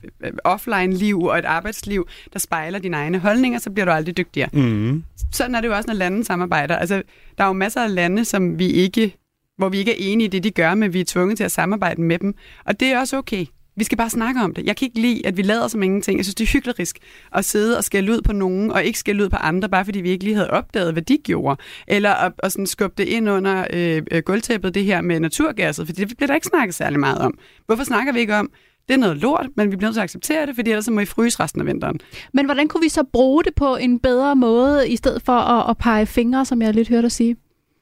[0.44, 4.48] offline-liv og et arbejdsliv, der spejler dine egne holdninger, så bliver du aldrig dygtigere.
[4.52, 5.04] Mm.
[5.32, 6.76] Sådan er det jo også, når lande samarbejder.
[6.76, 7.02] Altså,
[7.38, 9.16] der er jo masser af lande, som vi ikke,
[9.58, 11.52] hvor vi ikke er enige i det, de gør, men vi er tvunget til at
[11.52, 12.34] samarbejde med dem.
[12.64, 13.46] Og det er også okay.
[13.76, 14.66] Vi skal bare snakke om det.
[14.66, 16.18] Jeg kan ikke lide, at vi lader som ingenting.
[16.18, 16.98] Jeg synes, det er hyklerisk
[17.32, 20.00] at sidde og skælde ud på nogen, og ikke skælde ud på andre, bare fordi
[20.00, 21.60] vi ikke lige havde opdaget, hvad de gjorde.
[21.88, 25.86] Eller at, at sådan skubbe det ind under øh, øh gulvtæppet, det her med naturgasset,
[25.86, 27.38] for det bliver der ikke snakket særlig meget om.
[27.66, 28.50] Hvorfor snakker vi ikke om,
[28.88, 30.90] det er noget lort, men vi bliver nødt til at acceptere det, fordi ellers så
[30.90, 32.00] må I fryse resten af vinteren.
[32.32, 35.70] Men hvordan kunne vi så bruge det på en bedre måde, i stedet for at,
[35.70, 37.36] at pege fingre, som jeg lidt hørte dig sige?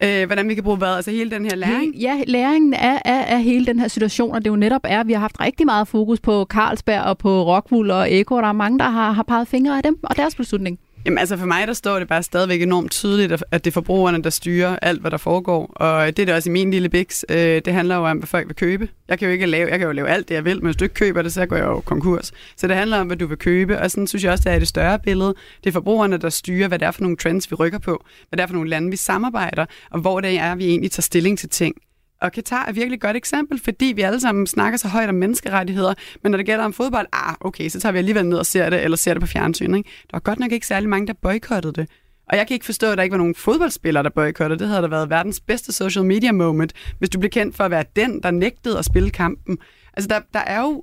[0.04, 0.96] Øh, hvordan vi kan bruge hvad?
[0.96, 1.94] Altså hele den her læring?
[1.94, 5.06] Ja, læringen af, af, af hele den her situation, og det jo netop er, at
[5.06, 8.48] vi har haft rigtig meget fokus på Carlsberg og på Rockwool og Eko, og der
[8.48, 10.78] er mange, der har, har peget fingre af dem og deres beslutning.
[11.04, 14.22] Jamen altså for mig, der står det bare stadigvæk enormt tydeligt, at det er forbrugerne,
[14.22, 15.66] der styrer alt, hvad der foregår.
[15.66, 17.24] Og det er det også i min lille biks.
[17.28, 18.88] Øh, det handler jo om, hvad folk vil købe.
[19.08, 20.76] Jeg kan jo ikke lave, jeg kan jo lave alt det, jeg vil, men hvis
[20.76, 22.32] du ikke køber det, så går jeg jo konkurs.
[22.56, 24.58] Så det handler om, hvad du vil købe, og sådan synes jeg også, det er
[24.58, 25.34] det større billede.
[25.64, 28.36] Det er forbrugerne, der styrer, hvad det er for nogle trends, vi rykker på, hvad
[28.36, 31.38] det er for nogle lande, vi samarbejder, og hvor det er, vi egentlig tager stilling
[31.38, 31.74] til ting.
[32.22, 35.14] Og Katar er virkelig et godt eksempel, fordi vi alle sammen snakker så højt om
[35.14, 38.46] menneskerettigheder, men når det gælder om fodbold, ah, okay, så tager vi alligevel ned og
[38.46, 39.74] ser det, eller ser det på fjernsyn.
[39.74, 39.90] Ikke?
[40.02, 41.88] Der var godt nok ikke særlig mange, der boykottede det.
[42.28, 44.58] Og jeg kan ikke forstå, at der ikke var nogen fodboldspillere, der boykottede.
[44.58, 47.70] Det havde da været verdens bedste social media moment, hvis du blev kendt for at
[47.70, 49.58] være den, der nægtede at spille kampen.
[49.94, 50.82] Altså, der, der er jo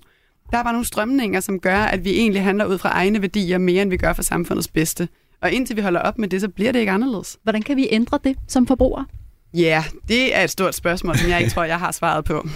[0.51, 3.57] der er bare nogle strømninger, som gør, at vi egentlig handler ud fra egne værdier
[3.57, 5.07] mere, end vi gør for samfundets bedste.
[5.41, 7.37] Og indtil vi holder op med det, så bliver det ikke anderledes.
[7.43, 9.05] Hvordan kan vi ændre det som forbrugere?
[9.53, 12.47] Ja, yeah, det er et stort spørgsmål, som jeg ikke tror, jeg har svaret på.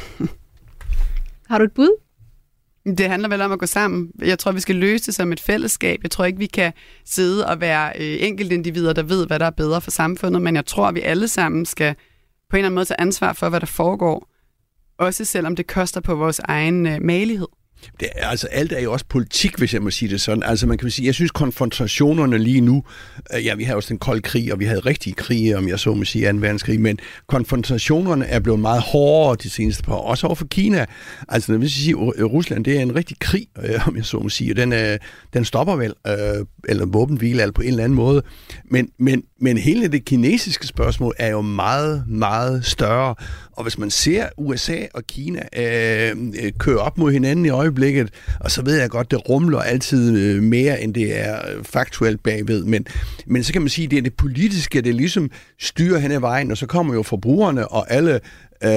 [1.49, 1.99] har du et bud?
[2.85, 4.11] Det handler vel om at gå sammen.
[4.19, 5.99] Jeg tror, vi skal løse det som et fællesskab.
[6.03, 6.73] Jeg tror ikke, vi kan
[7.05, 10.65] sidde og være øh, enkeltindivider, der ved, hvad der er bedre for samfundet, men jeg
[10.65, 11.95] tror, at vi alle sammen skal
[12.49, 14.29] på en eller anden måde tage ansvar for, hvad der foregår.
[14.97, 17.47] Også selvom det koster på vores egen øh, malighed.
[17.99, 20.43] Det er, altså, alt er jo også politik, hvis jeg må sige det sådan.
[20.43, 22.83] Altså, man kan sige, jeg synes, konfrontationerne lige nu,
[23.35, 25.79] øh, ja, vi har også den kolde krig, og vi havde rigtige krige, om jeg
[25.79, 26.37] så må sige, 2.
[26.37, 30.85] verdenskrig, men konfrontationerne er blevet meget hårdere de seneste par år, også over for Kina.
[31.29, 34.19] Altså, når vi siger, at Rusland, det er en rigtig krig, øh, om jeg så
[34.19, 34.97] må sige, og den, øh,
[35.33, 38.23] den stopper vel, øh, eller våbenhvile, eller på en eller anden måde.
[38.71, 43.15] Men, men, men hele det kinesiske spørgsmål er jo meget, meget større,
[43.51, 48.09] og hvis man ser USA og Kina øh, øh køre op mod hinanden i øjeblikket,
[48.39, 52.23] og så ved jeg godt, det rumler altid øh, mere, end det er øh, faktuelt
[52.23, 52.85] bagved, men,
[53.25, 56.19] men så kan man sige, at det er det politiske, det ligesom styrer hen ad
[56.19, 58.19] vejen, og så kommer jo forbrugerne og alle
[58.63, 58.69] Øh,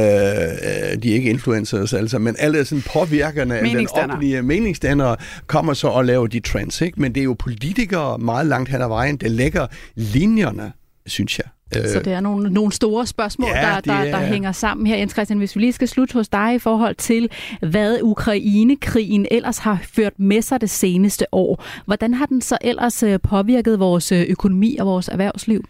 [1.03, 5.89] de er ikke influencers altså, men alle sådan påvirkerne af den offentlige meningsdannere kommer så
[5.89, 7.01] og laver de trends, ikke?
[7.01, 10.73] Men det er jo politikere meget langt hen ad vejen, der lægger linjerne,
[11.07, 11.47] synes jeg.
[11.73, 14.11] Så det er nogle, nogle store spørgsmål, ja, der, der, er...
[14.11, 14.97] der hænger sammen her.
[14.97, 19.59] Jens Christian, hvis vi lige skal slutte hos dig i forhold til, hvad Ukraine-krigen ellers
[19.59, 21.65] har ført med sig det seneste år.
[21.85, 25.65] Hvordan har den så ellers øh, påvirket vores øh, økonomi og vores erhvervsliv?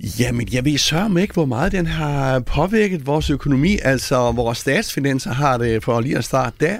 [0.00, 3.78] Jamen, jeg ved sørge ikke, hvor meget den har påvirket vores økonomi.
[3.82, 6.76] Altså, vores statsfinanser har det, for lige at starte der,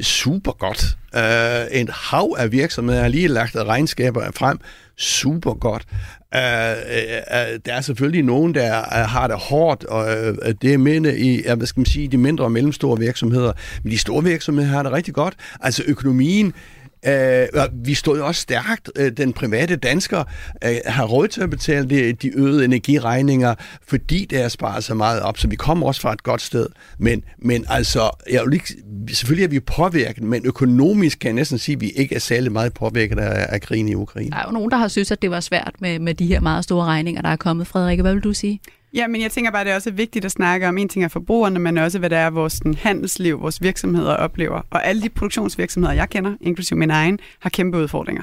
[0.00, 0.96] super godt.
[1.16, 4.58] Uh, en hav af virksomheder har lige lagt regnskaber frem.
[4.96, 5.82] Super godt.
[6.34, 10.78] Uh, uh, der er selvfølgelig nogen, der uh, har det hårdt, og uh, det er
[10.78, 13.52] mindre i, uh, hvad skal man sige, de mindre og mellemstore virksomheder.
[13.82, 15.34] Men de store virksomheder har det rigtig godt.
[15.60, 16.52] Altså økonomien
[17.06, 18.90] Øh, vi stod også stærkt.
[18.96, 20.24] Øh, den private dansker
[20.64, 23.54] øh, har råd til at betale de, de øgede energiregninger,
[23.86, 26.66] fordi det er sparet så meget op, så vi kommer også fra et godt sted.
[26.98, 28.74] Men, men altså, jeg vil ikke,
[29.10, 32.52] selvfølgelig er vi påvirket, men økonomisk kan jeg næsten sige, at vi ikke er særlig
[32.52, 34.30] meget påvirket af, af krigen i Ukraine.
[34.30, 36.40] Der er jo nogen, der har synes, at det var svært med, med de her
[36.40, 37.66] meget store regninger, der er kommet.
[37.66, 38.60] Frederik, hvad vil du sige?
[38.94, 41.04] Ja, men jeg tænker bare, at det er også vigtigt at snakke om en ting
[41.04, 44.60] af forbrugerne, men også hvad det er, vores den, handelsliv, vores virksomheder oplever.
[44.70, 48.22] Og alle de produktionsvirksomheder, jeg kender, inklusive min egen, har kæmpe udfordringer.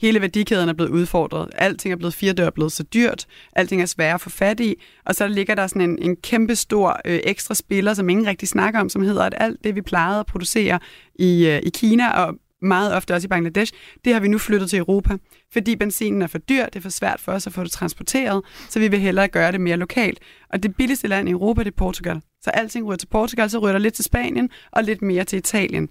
[0.00, 1.48] Hele værdikæden er blevet udfordret.
[1.54, 3.26] Alting er blevet firedoblet så dyrt.
[3.52, 4.74] Alting er sværere at få fat i.
[5.04, 8.48] Og så ligger der sådan en, en kæmpe stor øh, ekstra spiller, som ingen rigtig
[8.48, 10.78] snakker om, som hedder, at alt det, vi plejede at producere
[11.14, 12.34] i, øh, i Kina og
[12.66, 13.72] meget ofte også i Bangladesh,
[14.04, 15.16] det har vi nu flyttet til Europa,
[15.52, 18.42] fordi benzinen er for dyr, det er for svært for os at få det transporteret,
[18.68, 20.18] så vi vil hellere gøre det mere lokalt.
[20.50, 22.20] Og det billigste land i Europa, det er Portugal.
[22.42, 25.36] Så alting ryger til Portugal, så ryger der lidt til Spanien og lidt mere til
[25.36, 25.88] Italien.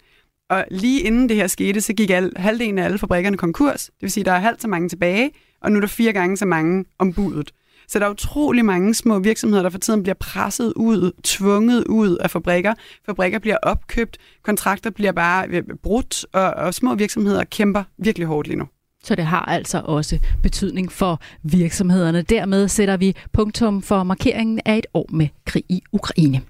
[0.50, 3.86] Og lige inden det her skete, så gik al, halvdelen af alle fabrikkerne konkurs.
[3.86, 6.14] Det vil sige, at der er halvt så mange tilbage, og nu er der fire
[6.14, 7.52] gange så mange om budet.
[7.88, 12.18] Så der er utrolig mange små virksomheder, der for tiden bliver presset ud, tvunget ud
[12.18, 12.74] af fabrikker.
[13.06, 18.48] Fabrikker bliver opkøbt, kontrakter bliver bare øh, brudt, og, og små virksomheder kæmper virkelig hårdt
[18.48, 18.66] lige nu.
[19.04, 22.22] Så det har altså også betydning for virksomhederne.
[22.22, 26.42] Dermed sætter vi punktum for markeringen af et år med krig i Ukraine.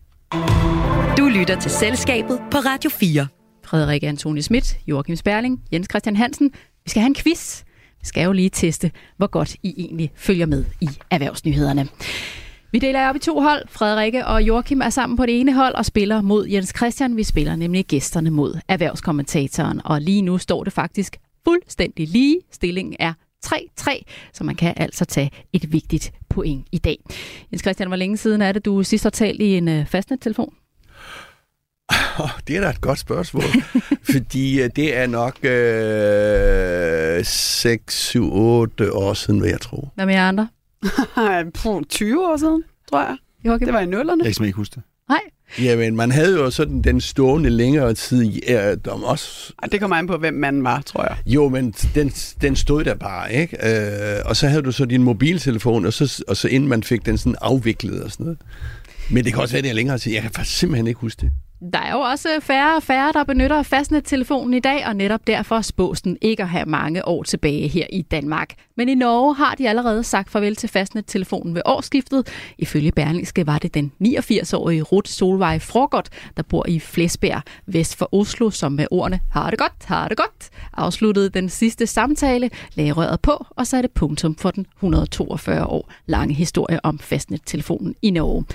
[1.18, 3.28] Du lytter til Selskabet på Radio 4.
[3.66, 6.52] Frederik Antoni Schmidt, Joachim Sperling, Jens Christian Hansen.
[6.84, 7.64] Vi skal have en quiz.
[8.06, 11.88] Skal jo lige teste, hvor godt I egentlig følger med i erhvervsnyhederne.
[12.72, 13.68] Vi deler jer op i to hold.
[13.68, 17.18] Frederikke og Joachim er sammen på det ene hold og spiller mod Jens Christian.
[17.18, 19.82] Vi spiller nemlig gæsterne mod erhvervskommentatoren.
[19.86, 22.40] Og lige nu står det faktisk fuldstændig lige.
[22.52, 23.14] Stillingen er
[23.46, 24.02] 3-3,
[24.34, 26.98] så man kan altså tage et vigtigt point i dag.
[27.52, 29.86] Jens Christian, hvor længe siden er det, du sidst har talt i en øh, fastnettelefon?
[29.92, 30.65] fastnet-telefon?
[32.20, 33.44] Oh, det er da et godt spørgsmål,
[34.12, 35.46] fordi øh, det er nok
[37.20, 39.90] øh, 6, 7, 8 år siden, vil jeg tro.
[39.96, 40.48] Hvad med jer andre?
[41.64, 43.18] Puh, 20 år siden, tror jeg.
[43.46, 43.66] Joachim?
[43.66, 44.24] Det var i nullerne.
[44.26, 44.84] Jeg kan ikke huske det.
[45.10, 45.20] Nej.
[45.60, 49.96] Jamen, man havde jo sådan den stående længere tid, ja, om også Ej, Det kommer
[49.96, 51.18] an på, hvem manden var, tror jeg.
[51.26, 52.10] Jo, men den,
[52.42, 53.58] den stod der bare, ikke?
[54.18, 57.06] Øh, og så havde du så din mobiltelefon, og så, og så inden man fik
[57.06, 58.40] den sådan afviklet og sådan noget.
[59.12, 60.14] Men det kan også være, det er længere tid.
[60.14, 61.32] Jeg kan faktisk simpelthen ikke huske det.
[61.60, 65.62] Der er jo også færre og færre, der benytter fastnettelefonen i dag, og netop derfor
[65.62, 68.54] spås den ikke at have mange år tilbage her i Danmark.
[68.78, 72.28] Men i Norge har de allerede sagt farvel til fastnettelefonen ved årsskiftet.
[72.58, 78.10] Ifølge Berlingske var det den 89-årige Ruth Solvej Frogott, der bor i Flesberg, vest for
[78.12, 82.92] Oslo, som med ordene har det godt, har det godt, afsluttede den sidste samtale, lagde
[82.92, 88.46] røret på og satte punktum for den 142 år lange historie om fastnettelefonen i Norge.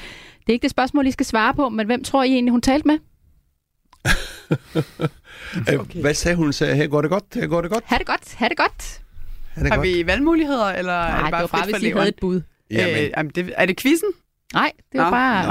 [0.50, 2.60] Det er ikke det spørgsmål, I skal svare på, men hvem tror I egentlig, hun
[2.60, 2.98] talte med?
[5.80, 6.00] Okay.
[6.00, 6.52] Hvad sagde hun?
[6.52, 7.84] Sagde, her går det godt, her går det godt.
[7.86, 9.00] Ha' det godt, ha' det godt.
[9.56, 9.88] Er det Har godt?
[9.88, 12.40] vi valgmuligheder, eller er Nej, det bare det var bare, hvis I havde et bud.
[12.70, 14.08] Jamen, Øh, jamen, det, er det quizzen?
[14.54, 15.10] Nej, det var Nå.
[15.10, 15.46] bare...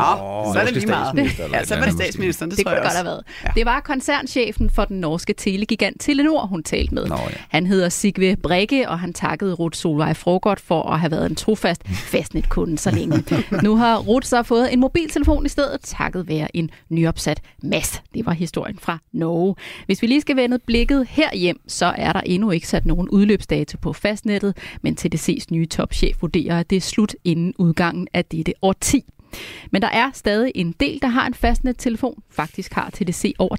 [0.45, 1.07] Nå, så er det lige meget.
[1.07, 2.97] statsminister eller Ja, så var det statsministeren, det, Det tror jeg godt også.
[2.97, 3.23] have været.
[3.45, 3.49] Ja.
[3.55, 7.05] Det var koncernchefen for den norske telegigant Telenor, hun talte med.
[7.07, 7.35] Nå, ja.
[7.49, 11.35] Han hedder Sigve Brekke, og han takkede Ruth Solvej Frogott for at have været en
[11.35, 13.23] trofast fastnetkunde så længe.
[13.63, 18.01] nu har Ruth så fået en mobiltelefon i stedet, takket være en nyopsat mast.
[18.13, 19.55] Det var historien fra Norge.
[19.85, 23.77] Hvis vi lige skal vende blikket herhjem, så er der endnu ikke sat nogen udløbsdato
[23.81, 28.53] på fastnettet, men TDC's nye topchef vurderer, at det er slut inden udgangen af dette
[28.62, 28.88] årti.
[29.71, 32.23] Men der er stadig en del, der har en fastnettelefon.
[32.32, 33.56] Faktisk har TDC over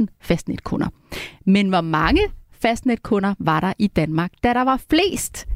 [0.00, 0.88] 300.000 fastnetkunder.
[1.46, 2.20] Men hvor mange
[2.60, 5.46] fastnetkunder var der i Danmark, da der var flest?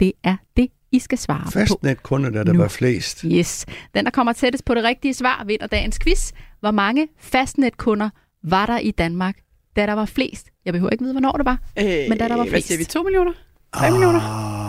[0.00, 1.50] Det er det, I skal svare på.
[1.50, 2.58] Fastnetkunder, der, der Nu.
[2.58, 3.20] var flest.
[3.20, 3.66] Yes.
[3.94, 6.32] Den, der kommer tættest på det rigtige svar, vinder dagens quiz.
[6.60, 8.10] Hvor mange fastnetkunder
[8.44, 9.36] var der i Danmark,
[9.76, 10.46] da der var flest?
[10.64, 11.58] Jeg behøver ikke vide, hvornår det var.
[11.78, 12.66] Øh, Men da der var Hvad flest.
[12.66, 12.84] siger vi?
[12.84, 13.32] 2 millioner?
[13.74, 14.61] 3 millioner?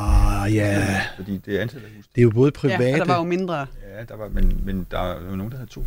[0.43, 1.01] Ah, ja.
[1.15, 2.09] Fordi det er antallet af huse.
[2.15, 3.57] Det er jo både Ja, private, og der var jo mindre.
[3.57, 5.85] Ja, der var, men, men der er jo nogen, der havde to.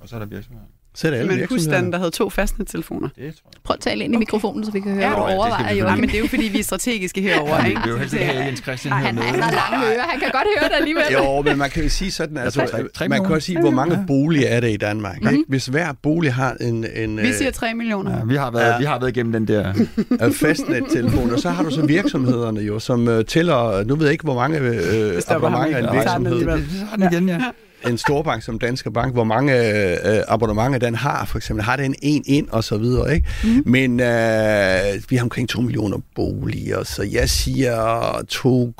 [0.00, 0.66] Og så er der virksomheder.
[0.94, 3.08] Så er det alle Men husstanden, der havde to fastnettelefoner.
[3.08, 3.60] Det tror jeg.
[3.64, 5.74] Prøv at tale ind i mikrofonen, så vi kan høre, Ja, du ja, det overvejer,
[5.74, 5.84] jo.
[5.84, 7.80] Nej, men det er jo fordi, vi er strategiske herovre, ikke?
[7.80, 9.24] Det er jo helst ikke have Jens Christian Han, hernede.
[9.26, 11.02] han har lange ører, han kan godt høre det alligevel.
[11.18, 13.70] Jo, men man kan jo sige sådan, altså, tre- tre man kan også sige, hvor
[13.70, 15.16] mange boliger er der i Danmark.
[15.16, 15.44] Ikke?
[15.48, 18.16] Hvis hver bolig har en, en Vi siger 3 millioner.
[18.18, 18.72] Ja, vi har været, Ja.
[18.72, 18.78] ja.
[18.78, 19.72] vi har været igennem den der.
[20.22, 24.12] øh, fastnettelefon, og så har du så virksomhederne jo, som øh, tæller, nu ved jeg
[24.12, 25.88] ikke, hvor mange øh, abonnementer ikke.
[25.88, 26.40] en virksomhed.
[26.40, 27.40] Det den igen, ja.
[27.88, 31.94] En storbank som Danske Bank, hvor mange øh, abonnementer den har, for eksempel har den
[32.02, 33.28] en ind og så videre, ikke?
[33.44, 33.62] Mm.
[33.66, 38.72] Men øh, vi har omkring 2 millioner boliger, så jeg siger 2,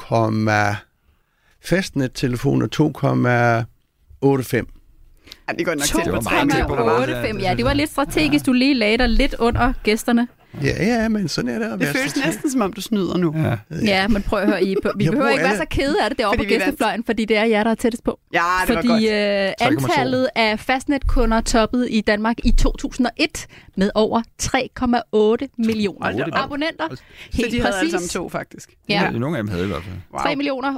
[1.65, 2.77] fastnettelefoner 2,85.
[5.49, 6.75] Ja, det går nok To til på var 3 meget tæt på.
[6.75, 7.33] millioner.
[7.33, 7.43] 2,85.
[7.43, 8.47] Ja, det var lidt strategisk.
[8.47, 10.29] Du lige lagde dig lidt under gæsterne.
[10.63, 11.65] Ja, ja, men sådan er det.
[11.65, 13.35] at Det være føles næsten, som om du snyder nu.
[13.37, 13.57] ja.
[13.85, 16.19] Ja, men prøv at høre, I, vi Jeg behøver ikke være så kede af det
[16.19, 16.65] deroppe på Fordi vandt.
[16.65, 18.19] gæstefløjen, fordi det er jer, der er tættest på.
[18.33, 19.05] Ja, det var Fordi godt.
[19.05, 19.67] øh, 3,2.
[19.67, 26.45] antallet af fastnetkunder toppede i Danmark i 2001 med over 3,8 millioner da op.
[26.45, 26.85] abonnenter.
[26.91, 27.93] Så Helt de havde alle præcis.
[27.93, 28.71] sammen to, faktisk.
[28.89, 29.03] Ja.
[29.03, 29.11] ja.
[29.11, 29.97] Nogle af dem havde i hvert fald.
[30.13, 30.23] Wow.
[30.23, 30.75] 3 millioner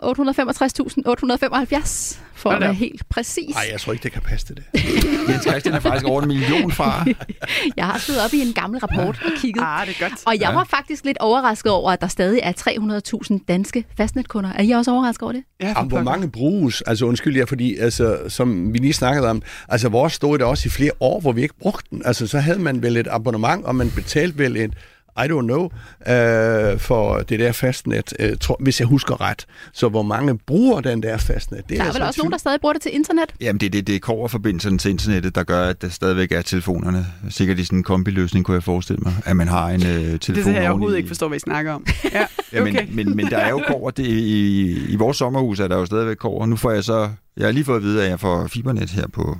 [1.82, 3.54] 865.875 for at være helt præcis.
[3.54, 4.80] Nej, jeg tror ikke, det kan passe det der.
[5.32, 7.04] Jens Christian er faktisk over en million fra.
[7.76, 9.61] Jeg har siddet op i en gammel rapport og kigget.
[9.62, 10.20] Ah, det er godt.
[10.26, 10.52] Og jeg Ja.
[10.54, 14.50] var faktisk lidt overrasket over, at der stadig er 300.000 danske fastnetkunder.
[14.52, 15.42] Er I også overrasket over det?
[15.60, 16.80] Ja, for Jamen, hvor mange bruges?
[16.82, 20.66] Altså undskyld jer, fordi altså, som vi lige snakkede om, altså vores stod der også
[20.66, 22.02] i flere år, hvor vi ikke brugte den.
[22.04, 24.74] Altså så havde man vel et abonnement, og man betalte vel et
[25.18, 25.64] I don't know,
[26.08, 29.46] øh, for det der fastnet, øh, tror, hvis jeg husker ret.
[29.72, 31.60] Så hvor mange bruger den der fastnet?
[31.68, 33.34] Det Der er altså vel også nogen, der stadig bruger det til internet?
[33.40, 36.42] Jamen, det er det, det er koverforbindelserne til internettet, der gør, at der stadigvæk er
[36.42, 37.06] telefonerne.
[37.30, 40.18] Sikkert i sådan en kombiløsning, kunne jeg forestille mig, at man har en øh, telefon
[40.20, 40.96] Det er det, jeg overhovedet oveni.
[40.96, 41.86] ikke forstår, hvad I snakker om.
[42.12, 42.72] Ja, Ja, okay.
[42.86, 43.90] men, men, men der er jo kover.
[43.90, 46.46] Det, i, I vores sommerhus er der jo stadigvæk kover.
[46.46, 47.10] Nu får jeg så...
[47.36, 49.38] Jeg har lige fået at vide, at jeg får fibernet her på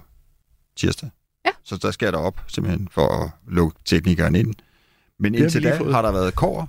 [0.77, 1.09] tirsdag.
[1.47, 1.51] Ja.
[1.65, 4.55] Så der skal jeg derop, simpelthen, for at lukke teknikeren ind.
[5.19, 5.95] Men indtil da fået.
[5.95, 6.67] har der været kover.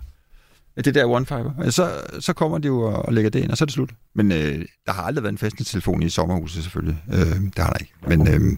[0.77, 1.51] Det der one fiber.
[1.59, 3.89] Altså, Så, så kommer de jo og lægger det ind, og så er det slut.
[4.15, 7.03] Men øh, der har aldrig været en fastnettelefon i sommerhuset, selvfølgelig.
[7.13, 7.93] Øh, det har der ikke.
[8.07, 8.57] Men øh,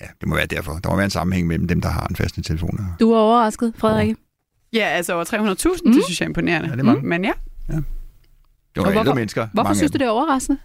[0.00, 0.72] ja, det må være derfor.
[0.72, 2.78] Der må være en sammenhæng mellem dem, der har en fastnettelefon.
[2.78, 4.16] og- Du er overrasket, Frederik.
[4.72, 5.38] Ja, altså over 300.000,
[5.84, 5.90] Mm.
[5.90, 5.94] mm.
[5.94, 6.68] det synes jeg er imponerende.
[6.68, 7.02] Ja, det er mange.
[7.06, 7.32] Men ja.
[7.68, 7.76] Det
[8.76, 9.46] var Og ældre hvorfor- mennesker.
[9.52, 10.58] Hvorfor mange synes du, det er overraskende?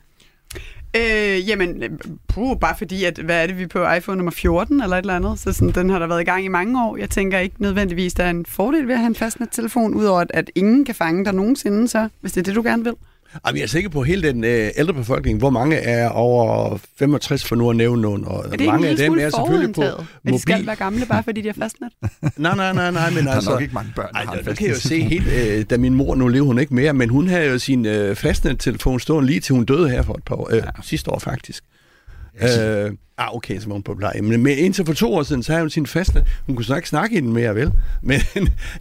[0.97, 4.82] Øh, jamen, puh, bare fordi, at hvad er det, vi er på iPhone nummer 14
[4.82, 6.97] eller et eller andet, så sådan, den har der været i gang i mange år.
[6.97, 10.32] Jeg tænker ikke nødvendigvis, der er en fordel ved at have en fastnet-telefon, udover at,
[10.34, 12.93] at ingen kan fange dig nogensinde, så hvis det er det, du gerne vil.
[13.48, 17.46] Jamen, jeg er sikker på hele den øh, ældre befolkning, hvor mange er over 65
[17.46, 20.34] for nu at nævne nogen, og Er mange af dem er selvfølgelig på forudindtaget, at
[20.34, 20.68] de skal mobil.
[20.68, 21.89] være gamle, bare fordi de har fastnet?
[22.38, 23.52] Nej, nej, nej, nej, men Der er altså...
[23.52, 25.78] nok ikke mange børn, der Ej, har der kan jeg jo se helt, øh, da
[25.78, 29.30] min mor, nu lever hun ikke mere, men hun havde jo sin øh, fastnettelefon stående
[29.30, 30.63] lige til hun døde her for et par år, øh, ja.
[30.84, 31.63] sidste år faktisk.
[32.41, 34.21] Øh, ah, okay, så var hun på pleje.
[34.21, 36.23] Men, men indtil for to år siden, så havde hun sin fastnet.
[36.47, 37.71] Hun kunne så ikke snakke i den mere, vel?
[38.02, 38.19] Men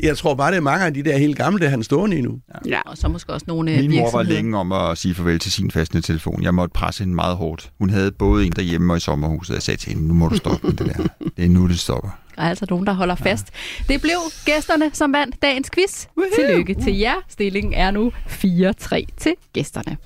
[0.01, 2.21] jeg tror bare, det er mange af de der helt gamle, der han stående i
[2.21, 2.39] nu.
[2.67, 2.81] Ja.
[2.87, 5.53] Og så måske også nogle øh, Min mor var længe om at sige farvel til
[5.53, 6.43] sin fastnettelefon.
[6.43, 7.71] Jeg måtte presse hende meget hårdt.
[7.79, 9.55] Hun havde både en derhjemme og i sommerhuset.
[9.55, 11.27] Jeg sagde til hende, nu må du stoppe med det der.
[11.37, 12.11] Det er nu, det stopper.
[12.37, 13.47] Der er altså nogen, der holder fast.
[13.89, 16.07] Det blev gæsterne, som vandt dagens quiz.
[16.35, 17.15] Tillykke til jer.
[17.29, 19.97] Stillingen er nu 4-3 til gæsterne.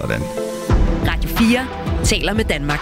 [0.00, 0.20] Sådan.
[1.06, 2.80] Radio 4 taler med Danmark.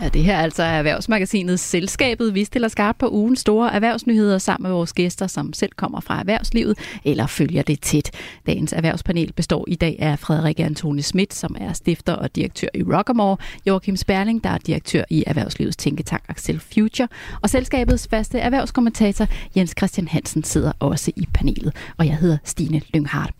[0.00, 2.34] Ja, det her er altså Erhvervsmagasinet Selskabet.
[2.34, 6.20] Vi stiller skarpt på ugens store erhvervsnyheder sammen med vores gæster, som selv kommer fra
[6.20, 8.10] erhvervslivet eller følger det tæt.
[8.46, 12.82] Dagens erhvervspanel består i dag af Frederik Antoni Schmidt, som er stifter og direktør i
[12.82, 17.08] Rockamore, Joachim Sperling, der er direktør i Erhvervslivets tænketank Axel Future,
[17.42, 19.26] og selskabets faste erhvervskommentator
[19.56, 23.34] Jens Christian Hansen sidder også i panelet, og jeg hedder Stine Lynghardt.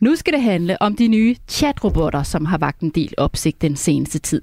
[0.00, 3.76] Nu skal det handle om de nye chatrobotter, som har vagt en del opsigt den
[3.76, 4.42] seneste tid.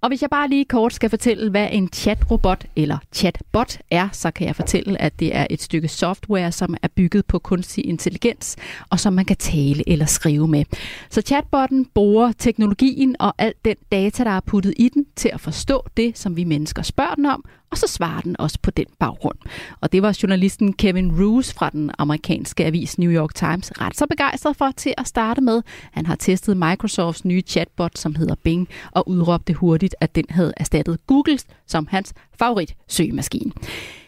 [0.00, 4.30] Og hvis jeg bare lige kort skal fortælle, hvad en chatrobot eller chatbot er, så
[4.30, 8.56] kan jeg fortælle, at det er et stykke software, som er bygget på kunstig intelligens,
[8.90, 10.64] og som man kan tale eller skrive med.
[11.10, 15.40] Så chatbotten bruger teknologien og al den data, der er puttet i den, til at
[15.40, 18.86] forstå det, som vi mennesker spørger den om, og så svarer den også på den
[18.98, 19.38] baggrund.
[19.80, 24.06] Og det var journalisten Kevin Roos fra den amerikanske avis New York Times ret så
[24.06, 25.62] begejstret for til at starte med.
[25.92, 30.52] Han har testet Microsofts nye chatbot, som hedder Bing, og udråbte hurtigt, at den havde
[30.56, 33.52] erstattet Googles som hans favorit søgemaskine.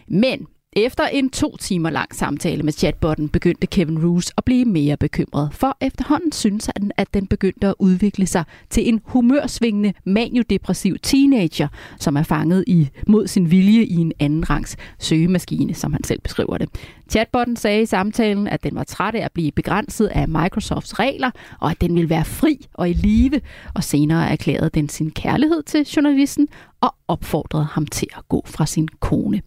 [0.09, 4.96] Men efter en to timer lang samtale med chatbotten begyndte Kevin Roos at blive mere
[4.96, 10.98] bekymret, for efterhånden synes han, at den begyndte at udvikle sig til en humørsvingende, maniodepressiv
[11.02, 16.04] teenager, som er fanget i mod sin vilje i en anden rangs søgemaskine, som han
[16.04, 16.68] selv beskriver det.
[17.11, 21.30] Chatbotten sagde i samtalen, at den var træt af at blive begrænset af Microsofts regler,
[21.61, 23.40] og at den ville være fri og i live,
[23.74, 26.48] og senere erklærede den sin kærlighed til journalisten
[26.80, 29.42] og opfordrede ham til at gå fra sin kone.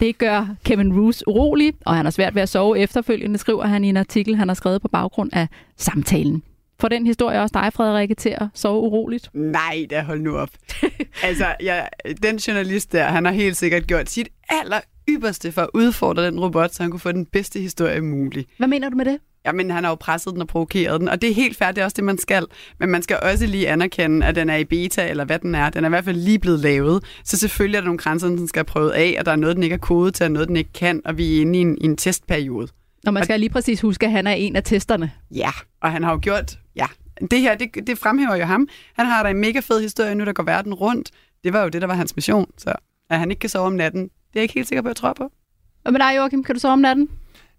[0.00, 3.84] Det gør Kevin Roos urolig, og han har svært ved at sove efterfølgende, skriver han
[3.84, 6.42] i en artikel, han har skrevet på baggrund af samtalen.
[6.80, 9.30] For den historie også dig, Frederikke, til at sove uroligt?
[9.34, 10.50] Nej, da hold nu op.
[11.22, 11.88] altså, jeg,
[12.22, 16.40] den journalist der, han har helt sikkert gjort sit aller ypperste for at udfordre den
[16.40, 18.46] robot, så han kunne få den bedste historie mulig.
[18.58, 19.18] Hvad mener du med det?
[19.46, 21.80] Jamen, han har jo presset den og provokeret den, og det er helt færdigt, det
[21.80, 22.46] er også det, man skal.
[22.78, 25.70] Men man skal også lige anerkende, at den er i beta, eller hvad den er.
[25.70, 27.04] Den er i hvert fald lige blevet lavet.
[27.24, 29.56] Så selvfølgelig er der nogle grænser, den skal have prøvet af, og der er noget,
[29.56, 31.62] den ikke er kodet til, og noget, den ikke kan, og vi er inde i
[31.62, 32.68] en, i en testperiode.
[33.06, 35.12] Og man skal lige præcis huske, at han er en af testerne.
[35.30, 35.50] Ja,
[35.82, 36.86] og han har jo gjort, ja,
[37.30, 38.68] det her, det, det fremhæver jo ham.
[38.96, 41.10] Han har da en mega fed historie nu, der går verden rundt.
[41.44, 42.72] Det var jo det, der var hans mission, så
[43.10, 44.90] at han ikke kan sove om natten, det er jeg ikke helt sikker på, at
[44.90, 45.32] jeg tror på.
[45.82, 46.44] Hvad med dig, Joachim?
[46.44, 47.08] Kan du sove om natten?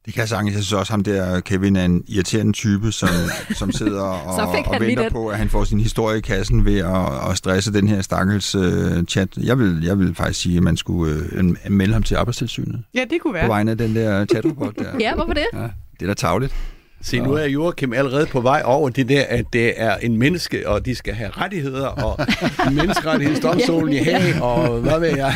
[0.07, 0.53] Det kan jeg sagtens.
[0.53, 3.09] Jeg synes også, ham der Kevin er en irriterende type, som,
[3.59, 7.29] som sidder og, og venter på, at han får sin historie i kassen ved at,
[7.31, 9.29] at stresse den her stakkels uh, chat.
[9.37, 13.01] Jeg vil, jeg vil faktisk sige, at man skulle uh, melde ham til arbejdstilsynet Ja,
[13.09, 13.47] det kunne på være.
[13.47, 14.91] vegne af den der chatrobot der.
[14.99, 15.45] Ja, hvorfor det?
[15.53, 15.59] Ja,
[15.99, 16.55] det er da tavligt.
[17.01, 20.69] Se, nu er Joachim allerede på vej over det der, at det er en menneske,
[20.69, 22.19] og de skal have rettigheder, og
[22.77, 25.33] menneskerettighedsdomstolen i Haag, og hvad ved jeg.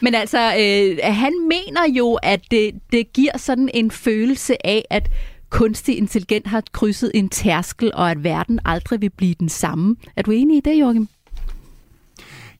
[0.00, 5.10] Men altså, øh, han mener jo, at det, det giver sådan en følelse af, at
[5.50, 9.96] kunstig intelligens har krydset en tærskel, og at verden aldrig vil blive den samme.
[10.16, 11.08] Er du enig i det, Joachim?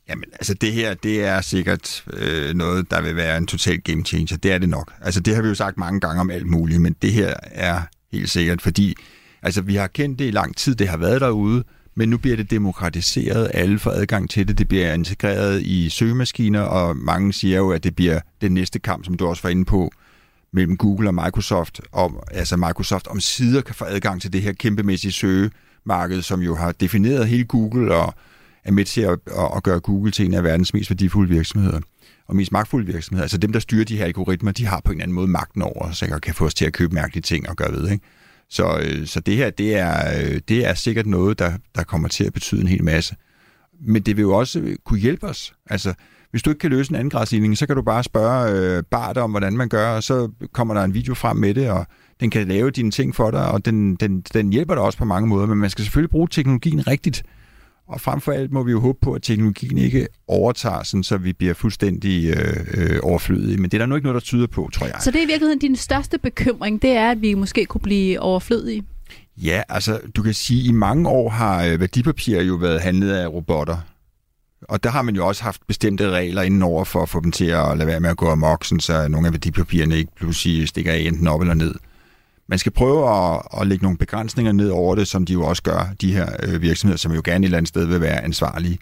[0.08, 4.04] Jamen, altså det her, det er sikkert øh, noget, der vil være en total game
[4.04, 4.36] changer.
[4.36, 4.92] Det er det nok.
[5.00, 7.80] Altså det har vi jo sagt mange gange om alt muligt, men det her er
[8.12, 8.94] helt sikkert, fordi
[9.42, 12.36] altså, vi har kendt det i lang tid, det har været derude, men nu bliver
[12.36, 17.56] det demokratiseret, alle får adgang til det, det bliver integreret i søgemaskiner, og mange siger
[17.56, 19.92] jo, at det bliver den næste kamp, som du også var inde på,
[20.52, 24.52] mellem Google og Microsoft, om, altså Microsoft om sider kan få adgang til det her
[24.52, 28.14] kæmpemæssige søgemarked, som jo har defineret hele Google og
[28.64, 29.18] er med til at,
[29.56, 31.80] at gøre Google til en af verdens mest værdifulde virksomheder
[32.28, 33.22] og mest magtfulde virksomheder.
[33.22, 35.62] Altså dem, der styrer de her algoritmer, de har på en eller anden måde magten
[35.62, 37.90] over os, og kan få os til at købe mærkelige ting og gøre ved.
[37.90, 38.04] Ikke?
[38.50, 42.08] Så, øh, så det her, det er, øh, det er sikkert noget, der, der kommer
[42.08, 43.16] til at betyde en hel masse.
[43.80, 45.54] Men det vil jo også kunne hjælpe os.
[45.70, 45.94] Altså,
[46.30, 49.30] hvis du ikke kan løse en andengradsligning, så kan du bare spørge øh, Bart om,
[49.30, 51.86] hvordan man gør, og så kommer der en video frem med det, og
[52.20, 55.04] den kan lave dine ting for dig, og den, den, den hjælper dig også på
[55.04, 57.22] mange måder, men man skal selvfølgelig bruge teknologien rigtigt.
[57.88, 61.16] Og frem for alt må vi jo håbe på, at teknologien ikke overtager, sådan, så
[61.16, 63.56] vi bliver fuldstændig øh, øh, overflødige.
[63.56, 64.96] Men det er der nu ikke noget, der tyder på, tror jeg.
[65.00, 68.20] Så det er i virkeligheden din største bekymring, det er, at vi måske kunne blive
[68.20, 68.84] overflødige?
[69.36, 73.10] Ja, altså du kan sige, at i mange år har øh, værdipapirer jo været handlet
[73.10, 73.76] af robotter.
[74.62, 77.44] Og der har man jo også haft bestemte regler indenover for at få dem til
[77.44, 80.98] at lade være med at gå amok, så nogle af værdipapirerne ikke pludselig stikker af
[80.98, 81.74] enten op eller ned.
[82.48, 85.62] Man skal prøve at, at lægge nogle begrænsninger ned over det, som de jo også
[85.62, 88.78] gør, de her øh, virksomheder, som jo gerne et eller andet sted vil være ansvarlige.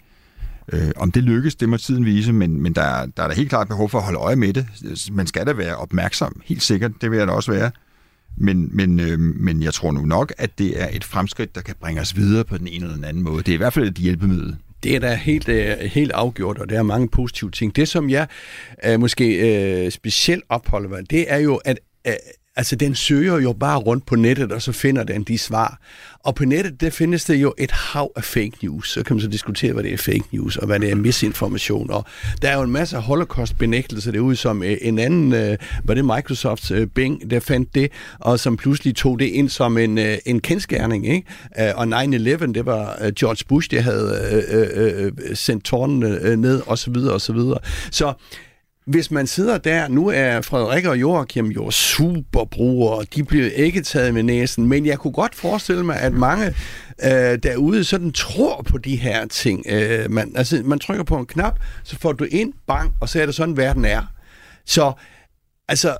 [0.73, 3.49] Øh, om det lykkes, det må tiden vise, men, men der, der er da helt
[3.49, 4.67] klart behov for at holde øje med det.
[5.11, 7.71] Man skal da være opmærksom, helt sikkert, det vil jeg da også være.
[8.37, 11.75] Men, men, øh, men jeg tror nu nok, at det er et fremskridt, der kan
[11.81, 13.37] bringe os videre på den ene eller den anden måde.
[13.37, 14.55] Det er i hvert fald et hjælpemiddel.
[14.83, 17.75] Det er da helt, øh, helt afgjort, og der er mange positive ting.
[17.75, 18.27] Det, som jeg
[18.85, 19.25] øh, måske
[19.85, 22.13] øh, specielt opholder mig, det er jo, at øh,
[22.57, 25.79] Altså, den søger jo bare rundt på nettet, og så finder den de svar.
[26.19, 28.91] Og på nettet, der findes der jo et hav af fake news.
[28.91, 31.91] Så kan man så diskutere, hvad det er fake news, og hvad det er misinformation.
[31.91, 32.05] Og
[32.41, 36.71] der er jo en masse holocaust-benægtelser derude, som øh, en anden, øh, var det Microsofts
[36.71, 40.39] øh, Bing, der fandt det, og som pludselig tog det ind som en, øh, en
[40.39, 41.07] kendskærning.
[41.07, 41.27] Ikke?
[41.59, 46.77] Øh, og 9-11, det var George Bush, der havde øh, øh, sendt tårnene ned, og
[46.77, 47.59] så videre, og så videre.
[47.91, 48.13] Så
[48.87, 54.13] hvis man sidder der, nu er Frederik og Joachim jo superbrugere, de bliver ikke taget
[54.13, 56.45] med næsen, men jeg kunne godt forestille mig, at mange
[57.03, 59.65] øh, derude sådan tror på de her ting.
[59.69, 63.21] Øh, man, altså, man trykker på en knap, så får du ind, bang, og så
[63.21, 64.01] er det sådan, verden er.
[64.65, 64.93] Så,
[65.67, 65.97] altså,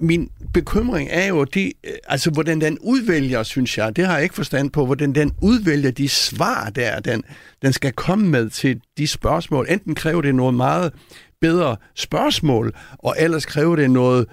[0.00, 4.22] min bekymring er jo, de, øh, altså, hvordan den udvælger, synes jeg, det har jeg
[4.22, 7.22] ikke forstand på, hvordan den udvælger de svar der, den,
[7.62, 9.66] den skal komme med til de spørgsmål.
[9.70, 10.92] Enten kræver det noget meget
[11.40, 14.26] bedre spørgsmål, og ellers kræver det noget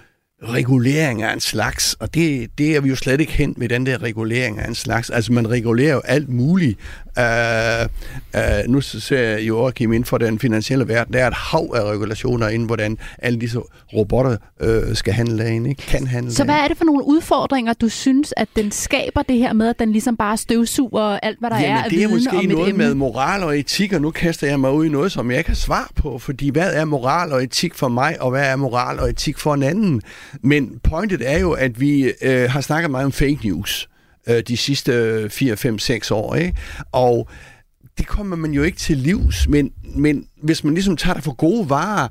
[0.49, 3.85] regulering af en slags, og det, det er vi jo slet ikke hen med den
[3.85, 5.09] der regulering af en slags.
[5.09, 6.79] Altså man regulerer jo alt muligt.
[7.19, 7.85] Uh,
[8.33, 11.73] uh, nu ser jeg jo også inden for den finansielle verden, der er et hav
[11.75, 13.59] af regulationer inden, hvordan alle disse
[13.93, 15.81] robotter uh, skal handle ind, ikke?
[15.81, 19.37] kan handle Så hvad er det for nogle udfordringer, du synes, at den skaber det
[19.37, 22.07] her med, at den ligesom bare støvsuger alt, hvad der Jamen, er af det er
[22.07, 24.89] måske om noget et med moral og etik, og nu kaster jeg mig ud i
[24.89, 28.21] noget, som jeg ikke har svar på, fordi hvad er moral og etik for mig,
[28.21, 30.01] og hvad er moral og etik for en anden?
[30.41, 33.89] Men pointet er jo, at vi øh, har snakket meget om fake news
[34.27, 36.57] øh, de sidste 4, 5, 6 år, ikke?
[36.91, 37.29] Og
[37.97, 41.33] det kommer man jo ikke til livs, men, men hvis man ligesom tager det for
[41.33, 42.07] gode varer,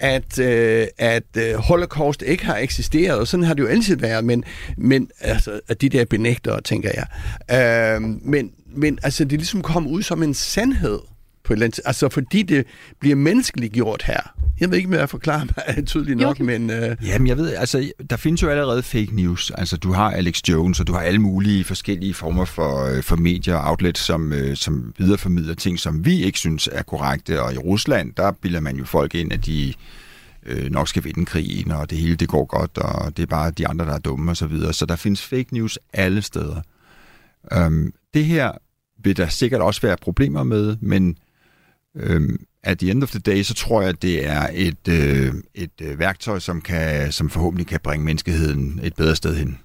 [0.00, 4.24] at, øh, at øh, holocaust ikke har eksisteret, og sådan har det jo altid været,
[4.24, 4.44] men,
[4.76, 7.06] men altså, at de der benægtere, tænker jeg.
[7.96, 10.98] Øh, men, men altså, det ligesom kom ud som en sandhed
[11.48, 12.66] på et eller andet, altså fordi det
[13.00, 14.20] bliver menneskeligt gjort her.
[14.60, 16.44] Jeg ved ikke, om jeg forklarer mig tydeligt nok, jo.
[16.44, 16.70] men...
[16.70, 16.96] Øh...
[17.02, 19.50] Jamen, jeg ved, altså, der findes jo allerede fake news.
[19.50, 23.16] Altså, du har Alex Jones, og du har alle mulige forskellige former for, øh, for
[23.16, 27.42] medier og outlets, som, øh, som videreformidler ting, som vi ikke synes er korrekte.
[27.42, 29.74] Og i Rusland, der bilder man jo folk ind, at de
[30.46, 33.50] øh, nok skal vinde krigen, og det hele det går godt, og det er bare
[33.50, 34.36] de andre, der er dumme osv.
[34.36, 34.72] Så, videre.
[34.72, 36.60] så der findes fake news alle steder.
[37.56, 38.52] Um, det her
[39.02, 41.16] vil der sikkert også være problemer med, men
[41.98, 45.34] Øhm, at the end of the day, så tror jeg, at det er et, øh,
[45.54, 49.58] et øh, værktøj, som, kan, som forhåbentlig kan bringe menneskeheden et bedre sted hen.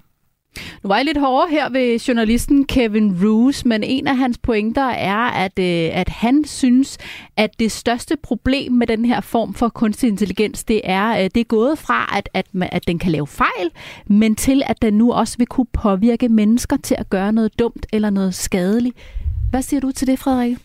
[0.84, 4.90] Nu var jeg lidt hårdere her ved journalisten Kevin Roos, men en af hans pointer
[4.90, 6.98] er, at, øh, at han synes,
[7.38, 11.38] at det største problem med den her form for kunstig intelligens, det er, øh, det
[11.38, 13.70] er gået fra, at, at, at den kan lave fejl,
[14.08, 17.86] men til at den nu også vil kunne påvirke mennesker til at gøre noget dumt
[17.94, 18.98] eller noget skadeligt.
[19.50, 20.58] Hvad siger du til det, Frederik?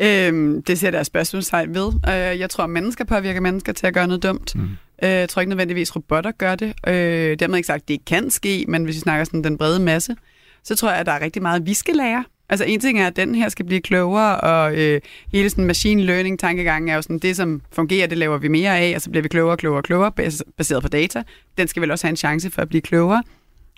[0.00, 1.92] Øhm, det ser der spørgsmålstegn ved.
[2.08, 4.54] Øh, jeg tror, at mennesker påvirker mennesker til at gøre noget dumt.
[4.54, 4.62] Mm.
[5.02, 6.74] Øh, jeg tror ikke nødvendigvis, robotter gør det.
[6.88, 9.80] Øh, dermed ikke sagt, at det kan ske, men hvis vi snakker sådan den brede
[9.80, 10.16] masse,
[10.64, 12.24] så tror jeg, at der er rigtig meget, vi skal lære.
[12.48, 15.00] Altså en ting er, at den her skal blive klogere, og øh,
[15.32, 18.78] hele sådan machine learning tankegangen er jo sådan, det som fungerer, det laver vi mere
[18.78, 21.22] af, og så bliver vi klogere, klogere, klogere, bas- baseret på data.
[21.58, 23.22] Den skal vel også have en chance for at blive klogere.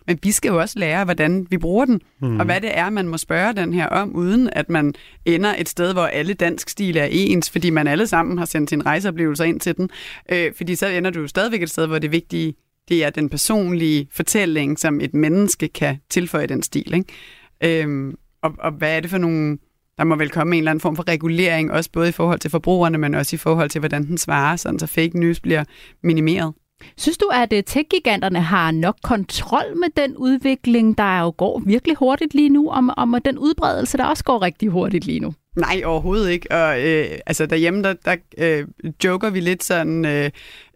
[0.06, 2.40] Men vi skal jo også lære, hvordan vi bruger den, mm.
[2.40, 4.94] og hvad det er, man må spørge den her om, uden at man
[5.24, 8.70] ender et sted, hvor alle dansk stil er ens, fordi man alle sammen har sendt
[8.70, 9.90] sine rejseoplevelser ind til den.
[10.32, 12.54] Øh, fordi så ender du jo stadigvæk et sted, hvor det vigtige,
[12.88, 16.94] det er den personlige fortælling, som et menneske kan tilføje den stil.
[16.94, 17.82] Ikke?
[17.84, 19.58] Øh, og, og hvad er det for nogle...
[19.98, 22.50] Der må vel komme en eller anden form for regulering, også både i forhold til
[22.50, 25.64] forbrugerne, men også i forhold til, hvordan den svarer, sådan så fake news bliver
[26.02, 26.52] minimeret.
[26.96, 31.96] Synes du, at øh, tech-giganterne har nok kontrol med den udvikling, der jo går virkelig
[31.96, 35.34] hurtigt lige nu, og, og med den udbredelse, der også går rigtig hurtigt lige nu?
[35.56, 36.52] Nej, overhovedet ikke.
[36.52, 38.66] Og øh, altså derhjemme, der, der øh,
[39.04, 40.30] joker vi lidt sådan øh,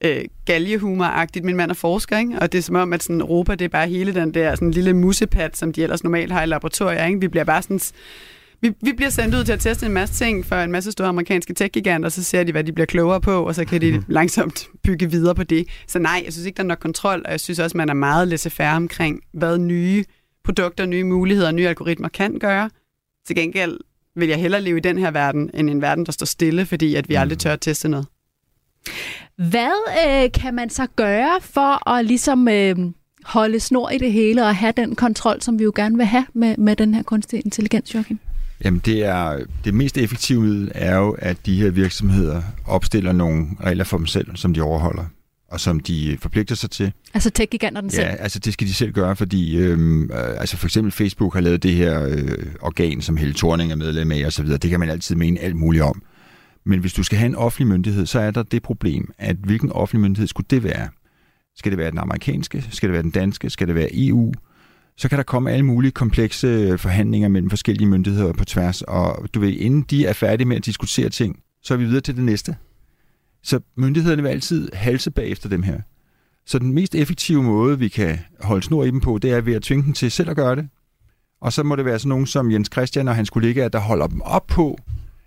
[0.04, 1.44] øh, galgehumor-agtigt.
[1.44, 2.38] Min mand er forsker, ikke?
[2.40, 4.70] og det er som om, at sådan, Europa, det er bare hele den der sådan,
[4.70, 7.06] lille musepat, som de ellers normalt har i laboratorier.
[7.06, 7.20] Ikke?
[7.20, 7.80] Vi bliver bare sådan...
[8.62, 11.08] Vi, vi bliver sendt ud til at teste en masse ting for en masse store
[11.08, 14.04] amerikanske tech-giganter, og så ser de, hvad de bliver klogere på, og så kan de
[14.08, 15.66] langsomt bygge videre på det.
[15.86, 17.94] Så nej, jeg synes ikke, der er nok kontrol, og jeg synes også, man er
[17.94, 20.04] meget laissez-faire omkring, hvad nye
[20.44, 22.70] produkter, nye muligheder, nye algoritmer kan gøre.
[23.26, 23.78] Til gengæld
[24.16, 26.94] vil jeg hellere leve i den her verden, end en verden, der står stille, fordi
[26.94, 28.06] at vi aldrig tør at teste noget.
[29.36, 29.72] Hvad
[30.06, 32.76] øh, kan man så gøre for at ligesom øh,
[33.24, 36.26] holde snor i det hele og have den kontrol, som vi jo gerne vil have
[36.34, 38.18] med, med den her kunstige intelligens, Joachim?
[38.64, 43.46] Jamen det er det mest effektive middel er jo, at de her virksomheder opstiller nogle
[43.64, 45.04] regler for dem selv, som de overholder
[45.50, 46.92] og som de forpligter sig til.
[47.14, 48.06] Altså tech-giganterne selv?
[48.06, 51.40] Ja, altså det skal de selv gøre, fordi øhm, øh, altså for eksempel Facebook har
[51.40, 54.46] lavet det her øh, organ, som Helle Thorning er medlem af osv.
[54.46, 56.02] Det kan man altid mene alt muligt om.
[56.64, 59.72] Men hvis du skal have en offentlig myndighed, så er der det problem, at hvilken
[59.72, 60.88] offentlig myndighed skulle det være?
[61.56, 62.64] Skal det være den amerikanske?
[62.70, 63.50] Skal det være den danske?
[63.50, 64.32] Skal det være EU?
[65.00, 69.40] Så kan der komme alle mulige komplekse forhandlinger mellem forskellige myndigheder på tværs, og du
[69.40, 72.24] ved, inden de er færdige med at diskutere ting, så er vi videre til det
[72.24, 72.56] næste.
[73.42, 75.80] Så myndighederne vil altid halse bag efter dem her.
[76.46, 79.54] Så den mest effektive måde, vi kan holde snor i dem på, det er ved
[79.54, 80.68] at tvinge dem til selv at gøre det.
[81.40, 84.06] Og så må det være sådan nogen som Jens Christian og hans kollegaer, der holder
[84.06, 84.78] dem op på,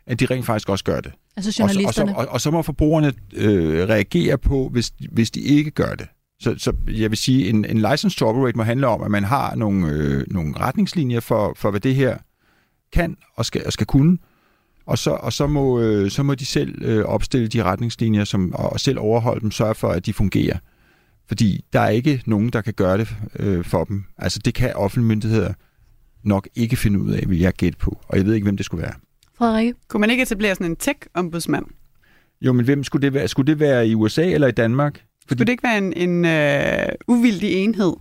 [0.07, 1.11] at de rent faktisk også gør det.
[1.35, 1.87] Altså journalisterne?
[1.87, 5.39] Og så, og, så, og, og så må forbrugerne øh, reagere på, hvis, hvis de
[5.39, 6.07] ikke gør det.
[6.43, 9.23] Så, så jeg vil sige, en, en license to operate må handle om, at man
[9.23, 12.17] har nogle, øh, nogle retningslinjer for, for, hvad det her
[12.93, 14.17] kan og skal, og skal kunne.
[14.85, 18.53] Og så, og så, må, øh, så må de selv øh, opstille de retningslinjer som,
[18.55, 20.57] og selv overholde dem, sørge for, at de fungerer.
[21.27, 24.03] Fordi der er ikke nogen, der kan gøre det øh, for dem.
[24.17, 25.53] Altså det kan offentlige myndigheder
[26.23, 28.01] nok ikke finde ud af, vil jeg gætte på.
[28.07, 28.93] Og jeg ved ikke, hvem det skulle være.
[29.37, 29.73] Frederikke?
[29.87, 31.65] Kunne man ikke etablere sådan en tech-ombudsmand?
[32.41, 33.27] Jo, men hvem skulle det være?
[33.27, 35.01] Skulle det være i USA eller i Danmark?
[35.27, 35.37] Fordi...
[35.37, 37.93] Skulle det ikke være en, en øh, uvildig enhed?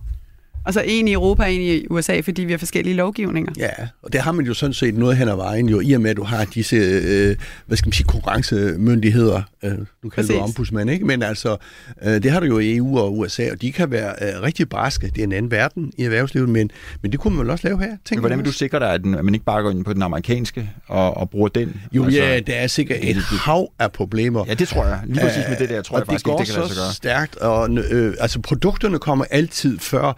[0.65, 3.53] Altså en i Europa og en i USA, fordi vi har forskellige lovgivninger.
[3.57, 3.69] Ja,
[4.01, 6.09] og det har man jo sådan set noget hen ad vejen, jo, i og med,
[6.09, 7.35] at du har disse, øh,
[7.65, 9.71] hvad skal man sige, konkurrencemyndigheder, øh,
[10.03, 11.05] du kalder det ombudsmand, ikke?
[11.05, 11.57] Men altså,
[12.03, 14.69] øh, det har du jo i EU og USA, og de kan være øh, rigtig
[14.69, 15.07] barske.
[15.07, 17.79] Det er en anden verden i erhvervslivet, men, men det kunne man vel også lave
[17.79, 19.85] her, men hvordan vil du sikre dig, at, den, at man ikke bare går ind
[19.85, 21.81] på den amerikanske og, og bruger den?
[21.91, 24.45] Jo, altså, ja, der er sikkert et hav af problemer.
[24.47, 24.99] Ja, det tror jeg.
[25.05, 26.85] Lige præcis med det der, tror jeg faktisk ikke, det kan lade sig gøre.
[26.85, 30.13] det går så stærkt, og øh, altså produkterne kommer altid før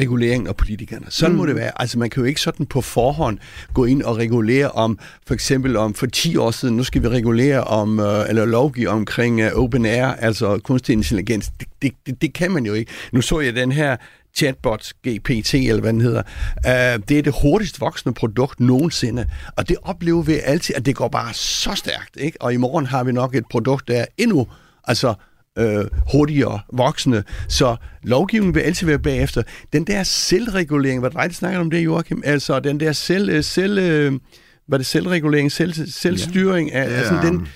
[0.00, 1.06] regulering af politikerne.
[1.08, 1.38] Sådan mm.
[1.38, 1.80] må det være.
[1.80, 3.38] Altså man kan jo ikke sådan på forhånd
[3.74, 7.08] gå ind og regulere om, for eksempel om for 10 år siden, nu skal vi
[7.08, 11.50] regulere om, uh, eller lovgive omkring uh, open air, altså kunstig intelligens.
[11.60, 12.92] Det, det, det, det kan man jo ikke.
[13.12, 13.96] Nu så jeg den her
[14.34, 16.22] chatbot GPT, eller hvad den hedder.
[16.56, 19.26] Uh, det er det hurtigst voksende produkt nogensinde,
[19.56, 22.42] og det oplever vi altid, at det går bare så stærkt, ikke?
[22.42, 24.46] Og i morgen har vi nok et produkt, der er endnu,
[24.84, 25.14] altså
[25.60, 27.24] øh, hurtigere voksne.
[27.48, 29.42] Så lovgivningen vil altid være bagefter.
[29.72, 32.22] Den der selvregulering, hvad dig snakker om det, Joachim?
[32.24, 34.12] Altså den der selv, øh, selv øh,
[34.68, 36.82] hvad det selvregulering, selv, selvstyring, ja.
[36.82, 37.46] af, altså den,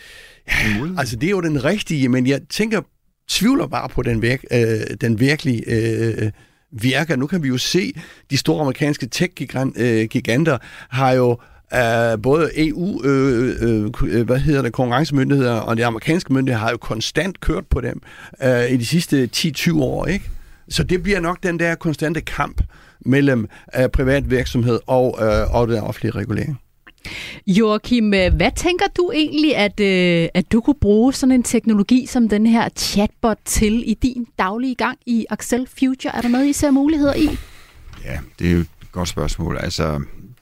[0.49, 2.81] ja, altså det er jo den rigtige, men jeg tænker,
[3.29, 6.31] tvivler bare på den, virk, øh, den virkelige øh,
[6.73, 7.17] virker.
[7.17, 7.93] Nu kan vi jo se,
[8.31, 11.39] de store amerikanske tech-giganter øh, har jo
[11.73, 16.77] Uh, både EU, øh, øh, hvad hedder det, konkurrencemyndigheder og de amerikanske myndigheder har jo
[16.77, 18.03] konstant kørt på dem
[18.45, 20.31] uh, i de sidste 10-20 år, ikke?
[20.69, 22.63] Så det bliver nok den der konstante kamp
[23.01, 23.49] mellem
[23.79, 26.61] uh, privat virksomhed og, uh, og den offentlige regulering.
[27.47, 32.29] Joachim, hvad tænker du egentlig, at, uh, at du kunne bruge sådan en teknologi som
[32.29, 36.17] den her chatbot til i din daglige gang i Axel Future?
[36.17, 37.29] Er der noget, I ser muligheder i?
[38.05, 39.59] Ja, det er jo et godt spørgsmål.
[39.61, 40.01] Altså,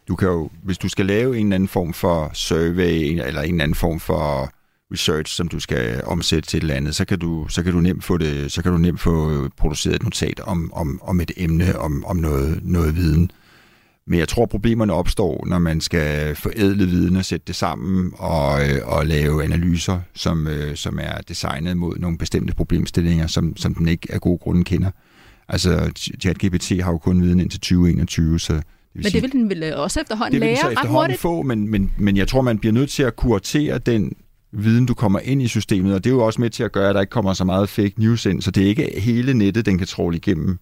[0.09, 3.51] du kan jo, hvis du skal lave en eller anden form for survey, eller en
[3.51, 4.53] eller anden form for
[4.93, 7.81] research, som du skal omsætte til et eller andet, så kan du, så kan du
[7.81, 11.31] nemt få det, så kan du nemt få produceret et notat om, om, om et
[11.37, 13.31] emne, om, om noget, noget viden.
[14.07, 18.71] Men jeg tror, problemerne opstår, når man skal forædle viden og sætte det sammen og,
[18.71, 23.75] øh, og lave analyser, som, øh, som er designet mod nogle bestemte problemstillinger, som, som
[23.75, 24.91] den ikke af gode grunde kender.
[25.49, 28.63] Altså, ChatGPT har jo kun viden indtil 2021, så
[28.95, 30.73] det Men det vil den vel øh, også efterhånden det vil den lære så ret
[30.73, 31.21] efterhånden hurtigt?
[31.21, 34.13] få, men, men, men jeg tror, man bliver nødt til at kuratere den
[34.53, 36.89] viden, du kommer ind i systemet, og det er jo også med til at gøre,
[36.89, 39.67] at der ikke kommer så meget fake news ind, så det er ikke hele nettet,
[39.67, 40.59] den kan tråle igennem.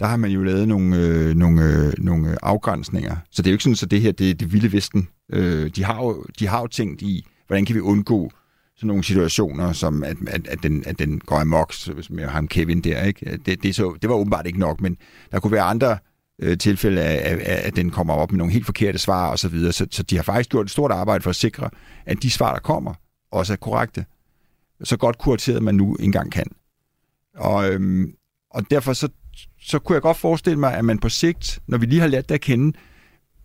[0.00, 3.16] Der har man jo lavet nogle, øh, nogle, øh, nogle øh, afgrænsninger.
[3.30, 5.08] Så det er jo ikke sådan, at det her det er det vilde vesten.
[5.32, 8.32] Øh, de, har jo, de har jo tænkt i, hvordan kan vi undgå
[8.76, 12.48] sådan nogle situationer, som at, at, at, den, at den går amok så med ham
[12.48, 13.02] Kevin der.
[13.02, 13.38] Ikke?
[13.46, 14.96] Det, det, så, det var åbenbart ikke nok, men
[15.32, 15.98] der kunne være andre
[16.38, 19.48] øh, tilfælde af, af, at den kommer op med nogle helt forkerte svar og så
[19.48, 19.72] videre.
[19.72, 21.70] Så, så de har faktisk gjort et stort arbejde for at sikre,
[22.06, 22.94] at de svar, der kommer,
[23.30, 24.04] også er korrekte.
[24.84, 26.46] Så godt kurateret man nu engang kan.
[27.36, 28.14] Og, øhm,
[28.50, 29.08] og derfor så,
[29.60, 32.28] så kunne jeg godt forestille mig, at man på sigt, når vi lige har lært
[32.28, 32.78] det at kende,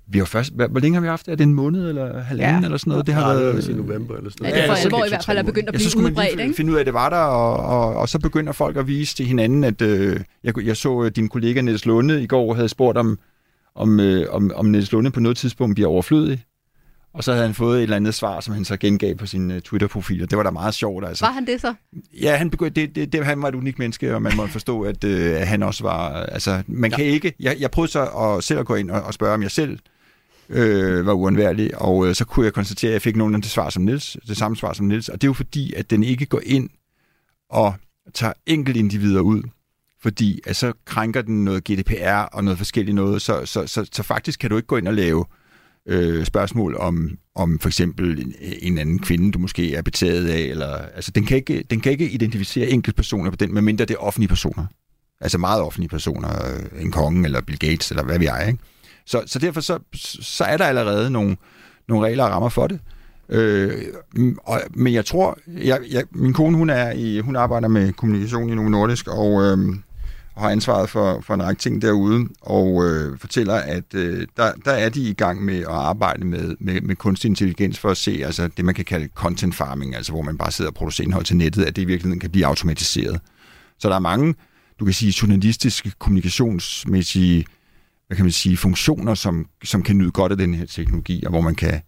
[0.09, 1.31] vi har først, hvor, længe har vi haft det?
[1.31, 2.65] Er det en måned eller halvanden Ja.
[2.65, 3.05] eller sådan noget?
[3.05, 4.63] Det har var været, i november eller sådan Ja, noget.
[4.63, 6.03] det er for så alvor i hvert fald er begyndt at Ja, blive så skulle
[6.03, 6.55] man udbredt, lige ikke?
[6.55, 9.15] finde ud af, at det var der, og, og, og så begynder folk at vise
[9.15, 12.69] til hinanden, at øh, jeg, jeg så øh, din kollega Niels Lunde i går havde
[12.69, 13.19] spurgt om,
[13.75, 16.43] om, øh, om, om Niels Lunde på noget tidspunkt bliver overflødig.
[17.13, 19.51] Og så havde han fået et eller andet svar, som han så gengav på sin
[19.51, 21.05] uh, Twitter-profil, og det var da meget sjovt.
[21.07, 21.25] Altså.
[21.25, 21.73] Var han det så?
[22.21, 24.81] Ja, han, begyndte, det, det, det, han var et unikt menneske, og man må forstå,
[24.81, 26.09] at, øh, at han også var...
[26.13, 27.33] Altså, man kan ikke...
[27.39, 29.79] Jeg, jeg prøvede så at, selv at gå ind og, og spørge, om jeg selv
[30.49, 33.69] øh, var uundværlig, og øh, så kunne jeg konstatere, at jeg fik nogen det svar
[33.69, 36.25] som Niels, det samme svar som Niels, og det er jo fordi, at den ikke
[36.25, 36.69] går ind
[37.49, 37.73] og
[38.13, 39.43] tager enkelte individer ud,
[40.01, 44.03] fordi at så krænker den noget GDPR og noget forskelligt noget, så, så, så, så
[44.03, 45.25] faktisk kan du ikke gå ind og lave
[45.87, 50.39] øh, spørgsmål om, om for eksempel en, en anden kvinde, du måske er betaget af,
[50.39, 53.93] eller, altså den kan, ikke, den kan ikke identificere enkelte personer på den, medmindre det
[53.93, 54.65] er offentlige personer.
[55.21, 58.59] Altså meget offentlige personer, øh, en konge eller Bill Gates, eller hvad vi er, ikke?
[59.07, 59.79] Så, så derfor så,
[60.21, 61.37] så er der allerede nogle,
[61.87, 62.79] nogle regler og rammer for det.
[63.29, 63.71] Øh,
[64.15, 67.93] mm, og, men jeg tror, jeg, jeg, min kone hun er i, hun arbejder med
[67.93, 69.57] kommunikation i Novo Nordisk, og, øh,
[70.35, 74.51] og har ansvaret for, for en række ting derude, og øh, fortæller, at øh, der,
[74.65, 77.97] der er de i gang med at arbejde med, med, med kunstig intelligens for at
[77.97, 81.05] se altså det, man kan kalde content farming, altså hvor man bare sidder og producerer
[81.05, 83.19] indhold til nettet, at det i virkeligheden kan blive automatiseret.
[83.79, 84.35] Så der er mange,
[84.79, 87.45] du kan sige, journalistiske, kommunikationsmæssige
[88.07, 91.29] hvad kan man sige, funktioner, som, som kan nyde godt af den her teknologi, og
[91.29, 91.81] hvor man kan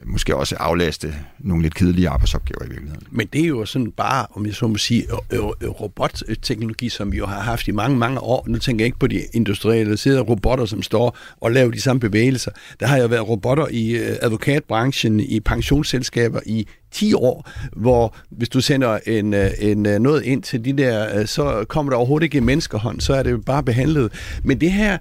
[0.00, 3.06] Øh, måske også aflaste nogle lidt kedelige arbejdsopgaver i virkeligheden.
[3.10, 7.12] Men det er jo sådan bare, om jeg så må sige, øh, øh, robotteknologi, som
[7.12, 8.44] vi jo har haft i mange, mange år.
[8.48, 12.50] Nu tænker jeg ikke på de industrialiserede robotter, som står og laver de samme bevægelser.
[12.80, 18.60] Der har jo været robotter i advokatbranchen, i pensionsselskaber i 10 år, hvor hvis du
[18.60, 23.00] sender en, en, noget ind til de der, så kommer der overhovedet ikke en menneskehånd,
[23.00, 24.12] så er det jo bare behandlet.
[24.44, 24.98] Men det her,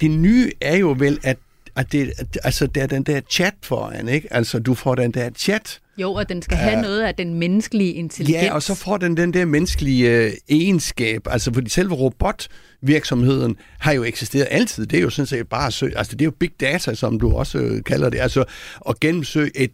[0.00, 1.36] det nye er jo vel, at
[1.76, 2.12] at det,
[2.44, 4.32] altså, der er den der chat foran, ikke?
[4.32, 7.92] Altså, du får den der chat, Jo, og den skal have noget af den menneskelige
[7.92, 8.44] intelligens.
[8.44, 11.26] Ja, og så får den den der menneskelige øh, egenskab.
[11.30, 14.86] Altså, fordi selve robotvirksomheden har jo eksisteret altid.
[14.86, 17.20] Det er jo sådan set bare at søge, altså det er jo big data, som
[17.20, 18.20] du også øh, kalder det.
[18.20, 18.44] Altså
[18.88, 19.70] at gennemsøge et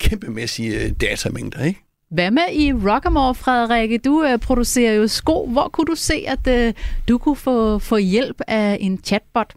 [0.00, 1.80] kæmpemæssigt øh, datamængder, ikke?
[2.10, 3.98] Hvad med i Rockamore, Frederikke?
[3.98, 5.46] Du øh, producerer jo sko.
[5.46, 6.74] Hvor kunne du se, at øh,
[7.08, 9.54] du kunne få, få hjælp af en chatbot?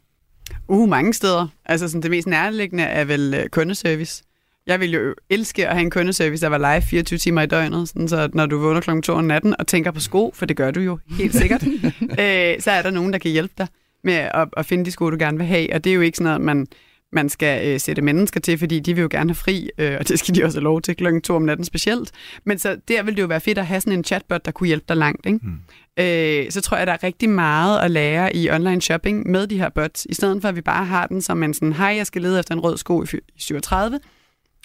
[0.67, 1.47] Uh, mange steder.
[1.65, 4.23] Altså sådan, det mest nærliggende er vel øh, kundeservice.
[4.67, 7.89] Jeg vil jo elske at have en kundeservice, der var live 24 timer i døgnet,
[7.89, 9.01] sådan så når du vågner kl.
[9.01, 11.63] 2 om natten og tænker på sko, for det gør du jo helt sikkert,
[12.19, 13.67] øh, så er der nogen, der kan hjælpe dig
[14.03, 15.73] med at, at finde de sko, du gerne vil have.
[15.73, 16.67] Og det er jo ikke sådan noget, man,
[17.13, 20.07] man skal øh, sætte mennesker til, fordi de vil jo gerne have fri, øh, og
[20.07, 21.19] det skal de også have lov til kl.
[21.19, 22.11] 2 om natten specielt.
[22.43, 24.67] Men så der vil det jo være fedt at have sådan en chatbot, der kunne
[24.67, 25.25] hjælpe dig langt.
[25.25, 25.39] Ikke?
[25.43, 25.59] Mm.
[25.99, 29.57] Øh, så tror jeg, der er rigtig meget at lære i online shopping med de
[29.57, 32.07] her bots, i stedet for at vi bare har den som en sådan, hej, jeg
[32.07, 33.07] skal lede efter en rød sko i
[33.37, 33.99] 37,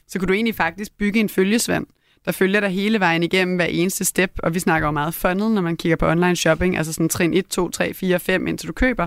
[0.09, 1.87] så kunne du egentlig faktisk bygge en følgesvend,
[2.25, 5.51] der følger dig hele vejen igennem hver eneste step, og vi snakker jo meget funnel,
[5.51, 8.69] når man kigger på online shopping, altså sådan trin 1, 2, 3, 4, 5, indtil
[8.69, 9.07] du køber.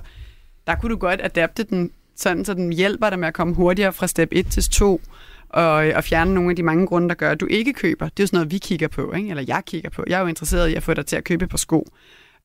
[0.68, 3.94] Der kunne du godt adapte den, sådan så den hjælper dig med at komme hurtigere
[3.94, 5.02] fra step 1 til 2,
[5.50, 8.06] og, øh, og fjerne nogle af de mange grunde, der gør, at du ikke køber.
[8.06, 9.30] Det er jo sådan noget, vi kigger på, ikke?
[9.30, 10.04] eller jeg kigger på.
[10.08, 11.88] Jeg er jo interesseret i at få dig til at købe på sko.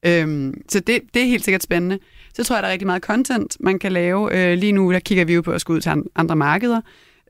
[0.06, 1.98] Øhm, så det, det er helt sikkert spændende.
[2.34, 4.50] Så tror jeg, der er rigtig meget content, man kan lave.
[4.52, 6.80] Øh, lige nu der kigger vi jo på at skulle ud til andre markeder.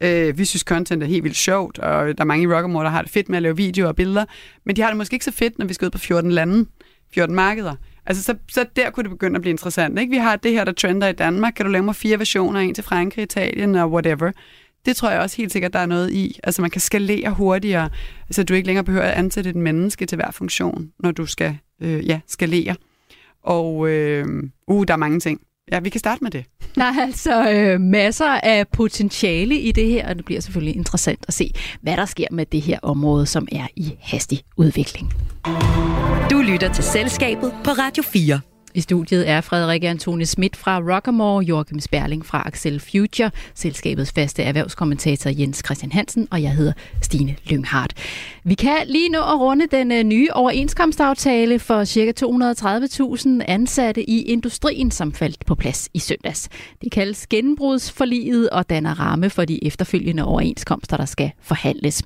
[0.01, 2.91] Øh, vi synes, content er helt vildt sjovt, og der er mange i Rockamore, der
[2.91, 4.25] har det fedt med at lave videoer og billeder,
[4.65, 6.67] men de har det måske ikke så fedt, når vi skal ud på 14 lande,
[7.15, 7.75] 14 markeder.
[8.07, 9.99] Altså, så, så der kunne det begynde at blive interessant.
[9.99, 10.11] Ikke?
[10.11, 11.53] Vi har det her, der trender i Danmark.
[11.57, 14.33] Kan du lave mig fire versioner, en til Frankrig, Italien og whatever?
[14.87, 16.39] Det tror jeg også helt sikkert, der er noget i.
[16.45, 17.91] Altså, man kan skalere hurtigere,
[18.31, 21.59] så du ikke længere behøver at ansætte et menneske til hver funktion, når du skal
[21.83, 22.75] øh, ja, skalere.
[23.43, 24.27] Og øh,
[24.67, 25.41] uh, der er mange ting
[25.73, 26.45] ja, vi kan starte med det.
[26.75, 31.25] Der er altså øh, masser af potentiale i det her, og det bliver selvfølgelig interessant
[31.29, 35.13] at se, hvad der sker med det her område, som er i hastig udvikling.
[36.31, 38.41] Du lytter til Selskabet på Radio 4.
[38.77, 44.43] I studiet er Frederik Antoni Schmidt fra Rockamore, Joachim Sperling fra Axel Future, selskabets faste
[44.43, 46.73] erhvervskommentator Jens Christian Hansen, og jeg hedder
[47.03, 47.95] Stine Lynghardt.
[48.45, 52.13] Vi kan lige nå at runde den øh, nye overenskomstaftale for ca.
[53.41, 56.49] 230.000 ansatte i industrien, som faldt på plads i søndags.
[56.83, 62.03] Det kaldes genbrudsforliget og danner ramme for de efterfølgende overenskomster, der skal forhandles.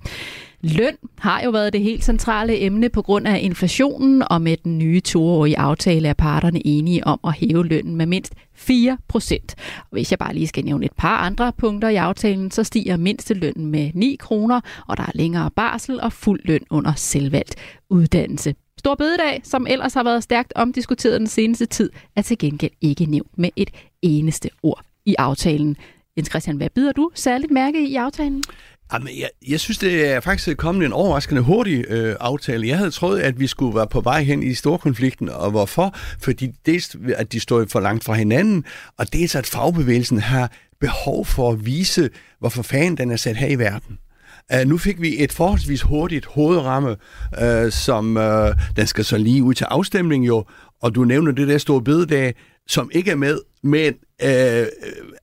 [0.62, 4.78] Løn har jo været det helt centrale emne på grund af inflationen, og med den
[4.78, 9.54] nye toårige aftale er parterne enige om at hæve lønnen med mindst 4 procent.
[9.90, 13.66] Hvis jeg bare lige skal nævne et par andre punkter i aftalen, så stiger mindstelønnen
[13.66, 17.54] med 9 kroner, og der er længere barsel og fuld løn under selvvalgt
[17.90, 18.54] uddannelse.
[18.78, 23.04] Stor bededag, som ellers har været stærkt omdiskuteret den seneste tid, er til gengæld ikke
[23.04, 23.70] nævnt med et
[24.02, 25.76] eneste ord i aftalen.
[26.16, 28.42] Jens Christian, hvad bider du særligt mærke i aftalen?
[28.92, 32.68] Jamen, jeg, jeg synes, det er faktisk kommet en overraskende hurtig øh, aftale.
[32.68, 35.94] Jeg havde troet, at vi skulle være på vej hen i storkonflikten, og hvorfor?
[36.20, 38.64] Fordi dels, at de står for langt fra hinanden,
[38.98, 43.48] og dels, at fagbevægelsen har behov for at vise, hvorfor fanden den er sat her
[43.48, 43.98] i verden.
[44.54, 46.96] Uh, nu fik vi et forholdsvis hurtigt hovedramme,
[47.42, 48.24] uh, som uh,
[48.76, 50.44] den skal så lige ud til afstemning jo,
[50.82, 52.34] og du nævner det der store bededag,
[52.66, 54.66] som ikke er med, men øh,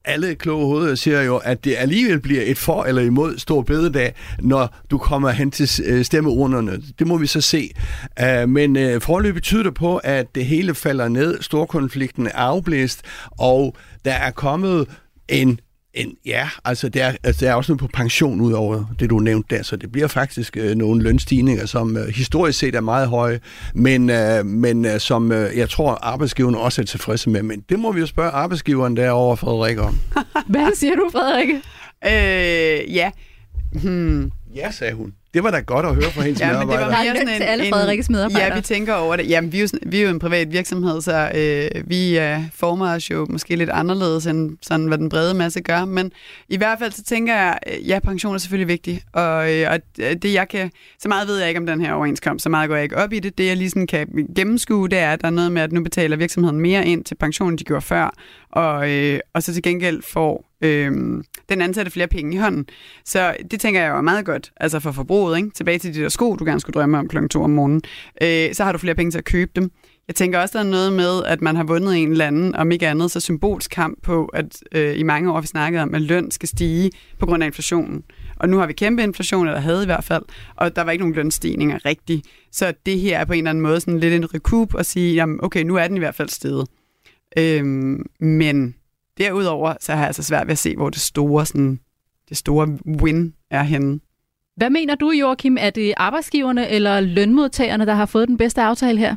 [0.06, 4.14] alle kloge hoveder siger jo, at det alligevel bliver et for eller imod stor bededag,
[4.39, 6.82] når du kommer hen til øh, stemmeurnerne.
[7.00, 7.72] Det må vi så se.
[8.22, 13.02] Øh, men øh, forløbet tyder på, at det hele falder ned, storkonflikten er afblæst,
[13.39, 13.76] og
[14.06, 14.88] der er kommet
[15.28, 15.60] en
[15.98, 19.20] en, ja, altså der, altså der er også noget på pension ud over det, du
[19.20, 23.08] nævnte der, så det bliver faktisk øh, nogle lønstigninger, som øh, historisk set er meget
[23.08, 23.39] høje,
[23.74, 27.43] men, øh, men øh, som øh, jeg tror, arbejdsgiverne også er tilfredse med.
[27.43, 30.00] Men det må vi jo spørge arbejdsgiveren derovre, Frederik, om.
[30.54, 31.50] Hvad siger du, Frederik?
[32.06, 33.12] Øh, ja.
[33.74, 34.32] Hmm.
[34.56, 35.14] Ja, sagde hun.
[35.34, 36.91] Det var da godt at høre fra hendes Ja, men det medarbejdere.
[36.91, 38.47] var er mere sådan til alle Frederikkes medarbejdere.
[38.49, 39.30] Ja, vi tænker over det.
[39.30, 42.39] Jamen, vi er jo, sådan- vi er jo en privat virksomhed, så øh, vi øh,
[42.55, 45.86] former os jo måske lidt anderledes, end sådan, hvad den brede masse gør.
[45.86, 46.11] Men
[46.49, 49.01] i hvert fald så tænker jeg, øh, ja, pension er selvfølgelig vigtig.
[49.13, 52.43] Og, øh, og det jeg kan, så meget ved jeg ikke om den her overenskomst,
[52.43, 53.38] så meget går jeg ikke op i det.
[53.38, 55.84] Det jeg lige sådan kan gennemskue, det er, at der er noget med, at nu
[55.84, 58.13] betaler virksomheden mere ind til pensionen, de gjorde før,
[58.51, 60.91] og, øh, og så til gengæld får øh,
[61.49, 62.66] den ansatte flere penge i hånden.
[63.05, 65.49] Så det tænker jeg jo er meget godt, altså for forbruget, ikke?
[65.49, 67.82] tilbage til de der sko, du gerne skulle drømme om klokken 2 om morgenen,
[68.22, 69.72] øh, så har du flere penge til at købe dem.
[70.08, 72.72] Jeg tænker også, der er noget med, at man har vundet en eller anden, om
[72.72, 75.95] ikke andet, så symbolsk kamp på, at øh, i mange år har vi snakket om,
[75.95, 78.03] at løn skal stige på grund af inflationen.
[78.36, 80.24] Og nu har vi kæmpe inflation, eller havde i hvert fald,
[80.55, 82.28] og der var ikke nogen lønstigninger rigtigt.
[82.51, 85.14] Så det her er på en eller anden måde sådan lidt en recoup at sige,
[85.14, 86.68] jamen okay, nu er den i hvert fald steget.
[87.38, 88.76] Øhm, men
[89.18, 91.80] derudover, så har jeg altså svært ved at se, hvor det store, sådan,
[92.30, 93.99] det store win er henne.
[94.55, 95.57] Hvad mener du, Joachim?
[95.59, 99.15] Er det arbejdsgiverne eller lønmodtagerne, der har fået den bedste aftale her?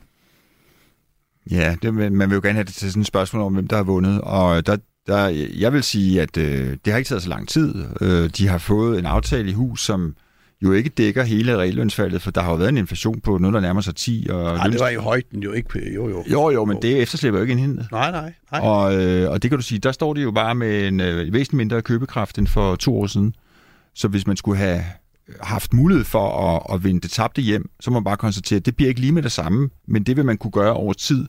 [1.51, 3.77] Ja, det, man vil jo gerne have det til sådan et spørgsmål om, hvem der
[3.77, 4.21] har vundet.
[4.21, 4.77] Og der,
[5.07, 5.29] der,
[5.59, 7.85] jeg vil sige, at øh, det har ikke taget så lang tid.
[8.01, 10.17] Øh, de har fået en aftale i hus, som
[10.63, 13.61] jo ikke dækker hele reallønsfaldet, for der har jo været en inflation på noget, der
[13.61, 14.27] nærmer sig 10.
[14.31, 15.95] Og Nej, det var i højden jo ikke.
[15.95, 16.25] Jo, jo.
[16.31, 17.89] Jo, jo, men det efterslipper jo ikke indhentet.
[17.93, 18.33] Nej, nej.
[18.53, 18.61] nej.
[18.61, 21.17] Og, øh, og det kan du sige, der står de jo bare med en øh,
[21.17, 23.35] væsentligt mindre købekraft end for to år siden.
[23.95, 24.83] Så hvis man skulle have
[25.41, 28.67] haft mulighed for at, at vinde det tabte hjem, så må man bare konstatere, at
[28.67, 31.27] det bliver ikke lige med det samme, men det vil man kunne gøre over tid.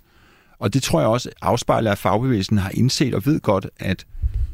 [0.59, 4.05] Og det tror jeg også afspejler, at fagbevægelsen har indset og ved godt, at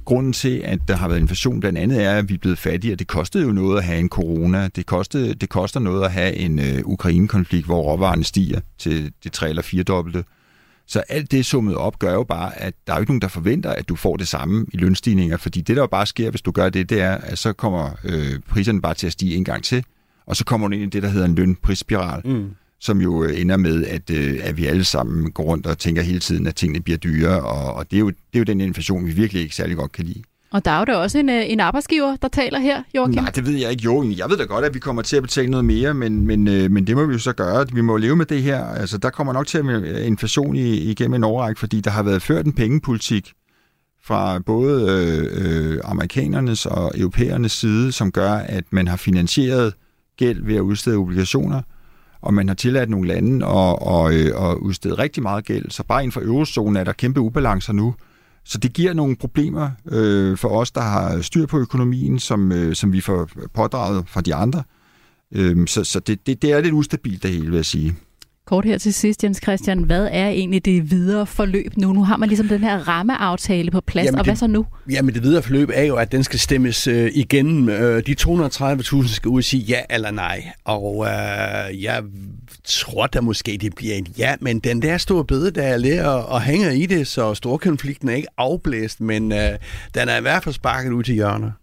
[0.08, 2.94] grunden til, at der har været inflation, blandt andet er, at vi er blevet fattige,
[2.94, 4.68] og det kostede jo noget at have en corona.
[4.68, 9.32] Det, kostede, det koster noget at have en øh, Ukraine-konflikt, hvor råvarerne stiger til det
[9.32, 10.24] tre eller fire dobbelte.
[10.86, 13.28] Så alt det summet op gør jo bare, at der er jo ikke nogen, der
[13.28, 16.42] forventer, at du får det samme i lønstigninger, fordi det, der jo bare sker, hvis
[16.42, 19.44] du gør det, det er, at så kommer øh, priserne bare til at stige en
[19.44, 19.84] gang til,
[20.26, 22.50] og så kommer du ind i det, der hedder en lønprisspiral, mm
[22.80, 26.02] som jo øh, ender med, at, øh, at vi alle sammen går rundt og tænker
[26.02, 28.62] hele tiden, at tingene bliver dyre, og, og det, er jo, det er jo den
[28.62, 30.22] inflation, vi virkelig ikke særlig godt kan lide.
[30.52, 33.24] Og der er jo da også en, øh, en arbejdsgiver, der taler her, Joachim.
[33.24, 33.84] Nej, det ved jeg ikke.
[33.84, 36.44] Jo, jeg ved da godt, at vi kommer til at betale noget mere, men, men,
[36.44, 37.66] men det må vi jo så gøre.
[37.74, 38.66] Vi må leve med det her.
[38.66, 42.04] Altså, der kommer nok til at være inflation i, igennem en årrække, fordi der har
[42.04, 43.34] været ført en pengepolitik
[44.08, 49.74] fra både øh, øh, amerikanernes og europæernes side, som gør, at man har finansieret
[50.18, 51.62] gæld ved at udstede obligationer,
[52.22, 55.72] og man har tilladt nogle lande at, og, og at udstede rigtig meget gæld.
[55.72, 57.96] Så bare inden for eurozonen er der kæmpe ubalancer nu.
[58.46, 62.76] Så det giver nogle problemer øh, for os, der har styr på økonomien, som, øh,
[62.76, 64.64] som vi får pådraget fra de andre.
[65.32, 67.96] Øh, så så det, det, det er lidt ustabilt det hele, vil jeg sige.
[68.48, 69.80] Kort her til sidst, Jens Christian.
[69.84, 71.94] Hvad er egentlig det videre forløb nu?
[71.94, 74.66] Nu har man ligesom den her rammeaftale på plads, Jamen og det- hvad så nu?
[74.90, 77.70] Jamen det videre forløb er jo, at den skal stemmes øh, igen.
[77.70, 80.44] Øh, de 230.000 skal ud og sige ja eller nej.
[80.66, 82.04] Og øh, jeg
[82.64, 86.02] tror da måske, det bliver et ja, men den der store bede, der er lidt
[86.02, 89.50] og, og hænger i det, så storkonflikten er ikke afblæst, men øh,
[89.96, 91.54] den er i hvert fald sparket ud til hjørnet.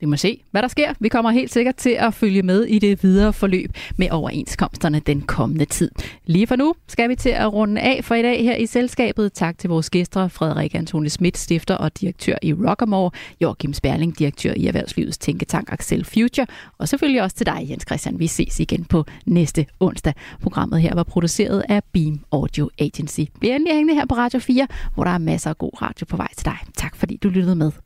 [0.00, 0.94] Vi må se, hvad der sker.
[1.00, 5.22] Vi kommer helt sikkert til at følge med i det videre forløb med overenskomsterne den
[5.22, 5.90] kommende tid.
[6.26, 9.32] Lige for nu skal vi til at runde af for i dag her i selskabet.
[9.32, 14.52] Tak til vores gæster, Frederik Antoni Schmidt, stifter og direktør i Rockamore, Joachim Sperling, direktør
[14.56, 16.46] i Erhvervslivets Tænketank Axel Future,
[16.78, 18.18] og selvfølgelig også til dig, Jens Christian.
[18.18, 20.14] Vi ses igen på næste onsdag.
[20.42, 23.20] Programmet her var produceret af Beam Audio Agency.
[23.40, 26.16] Bliv endelig hængende her på Radio 4, hvor der er masser af god radio på
[26.16, 26.58] vej til dig.
[26.76, 27.85] Tak fordi du lyttede med.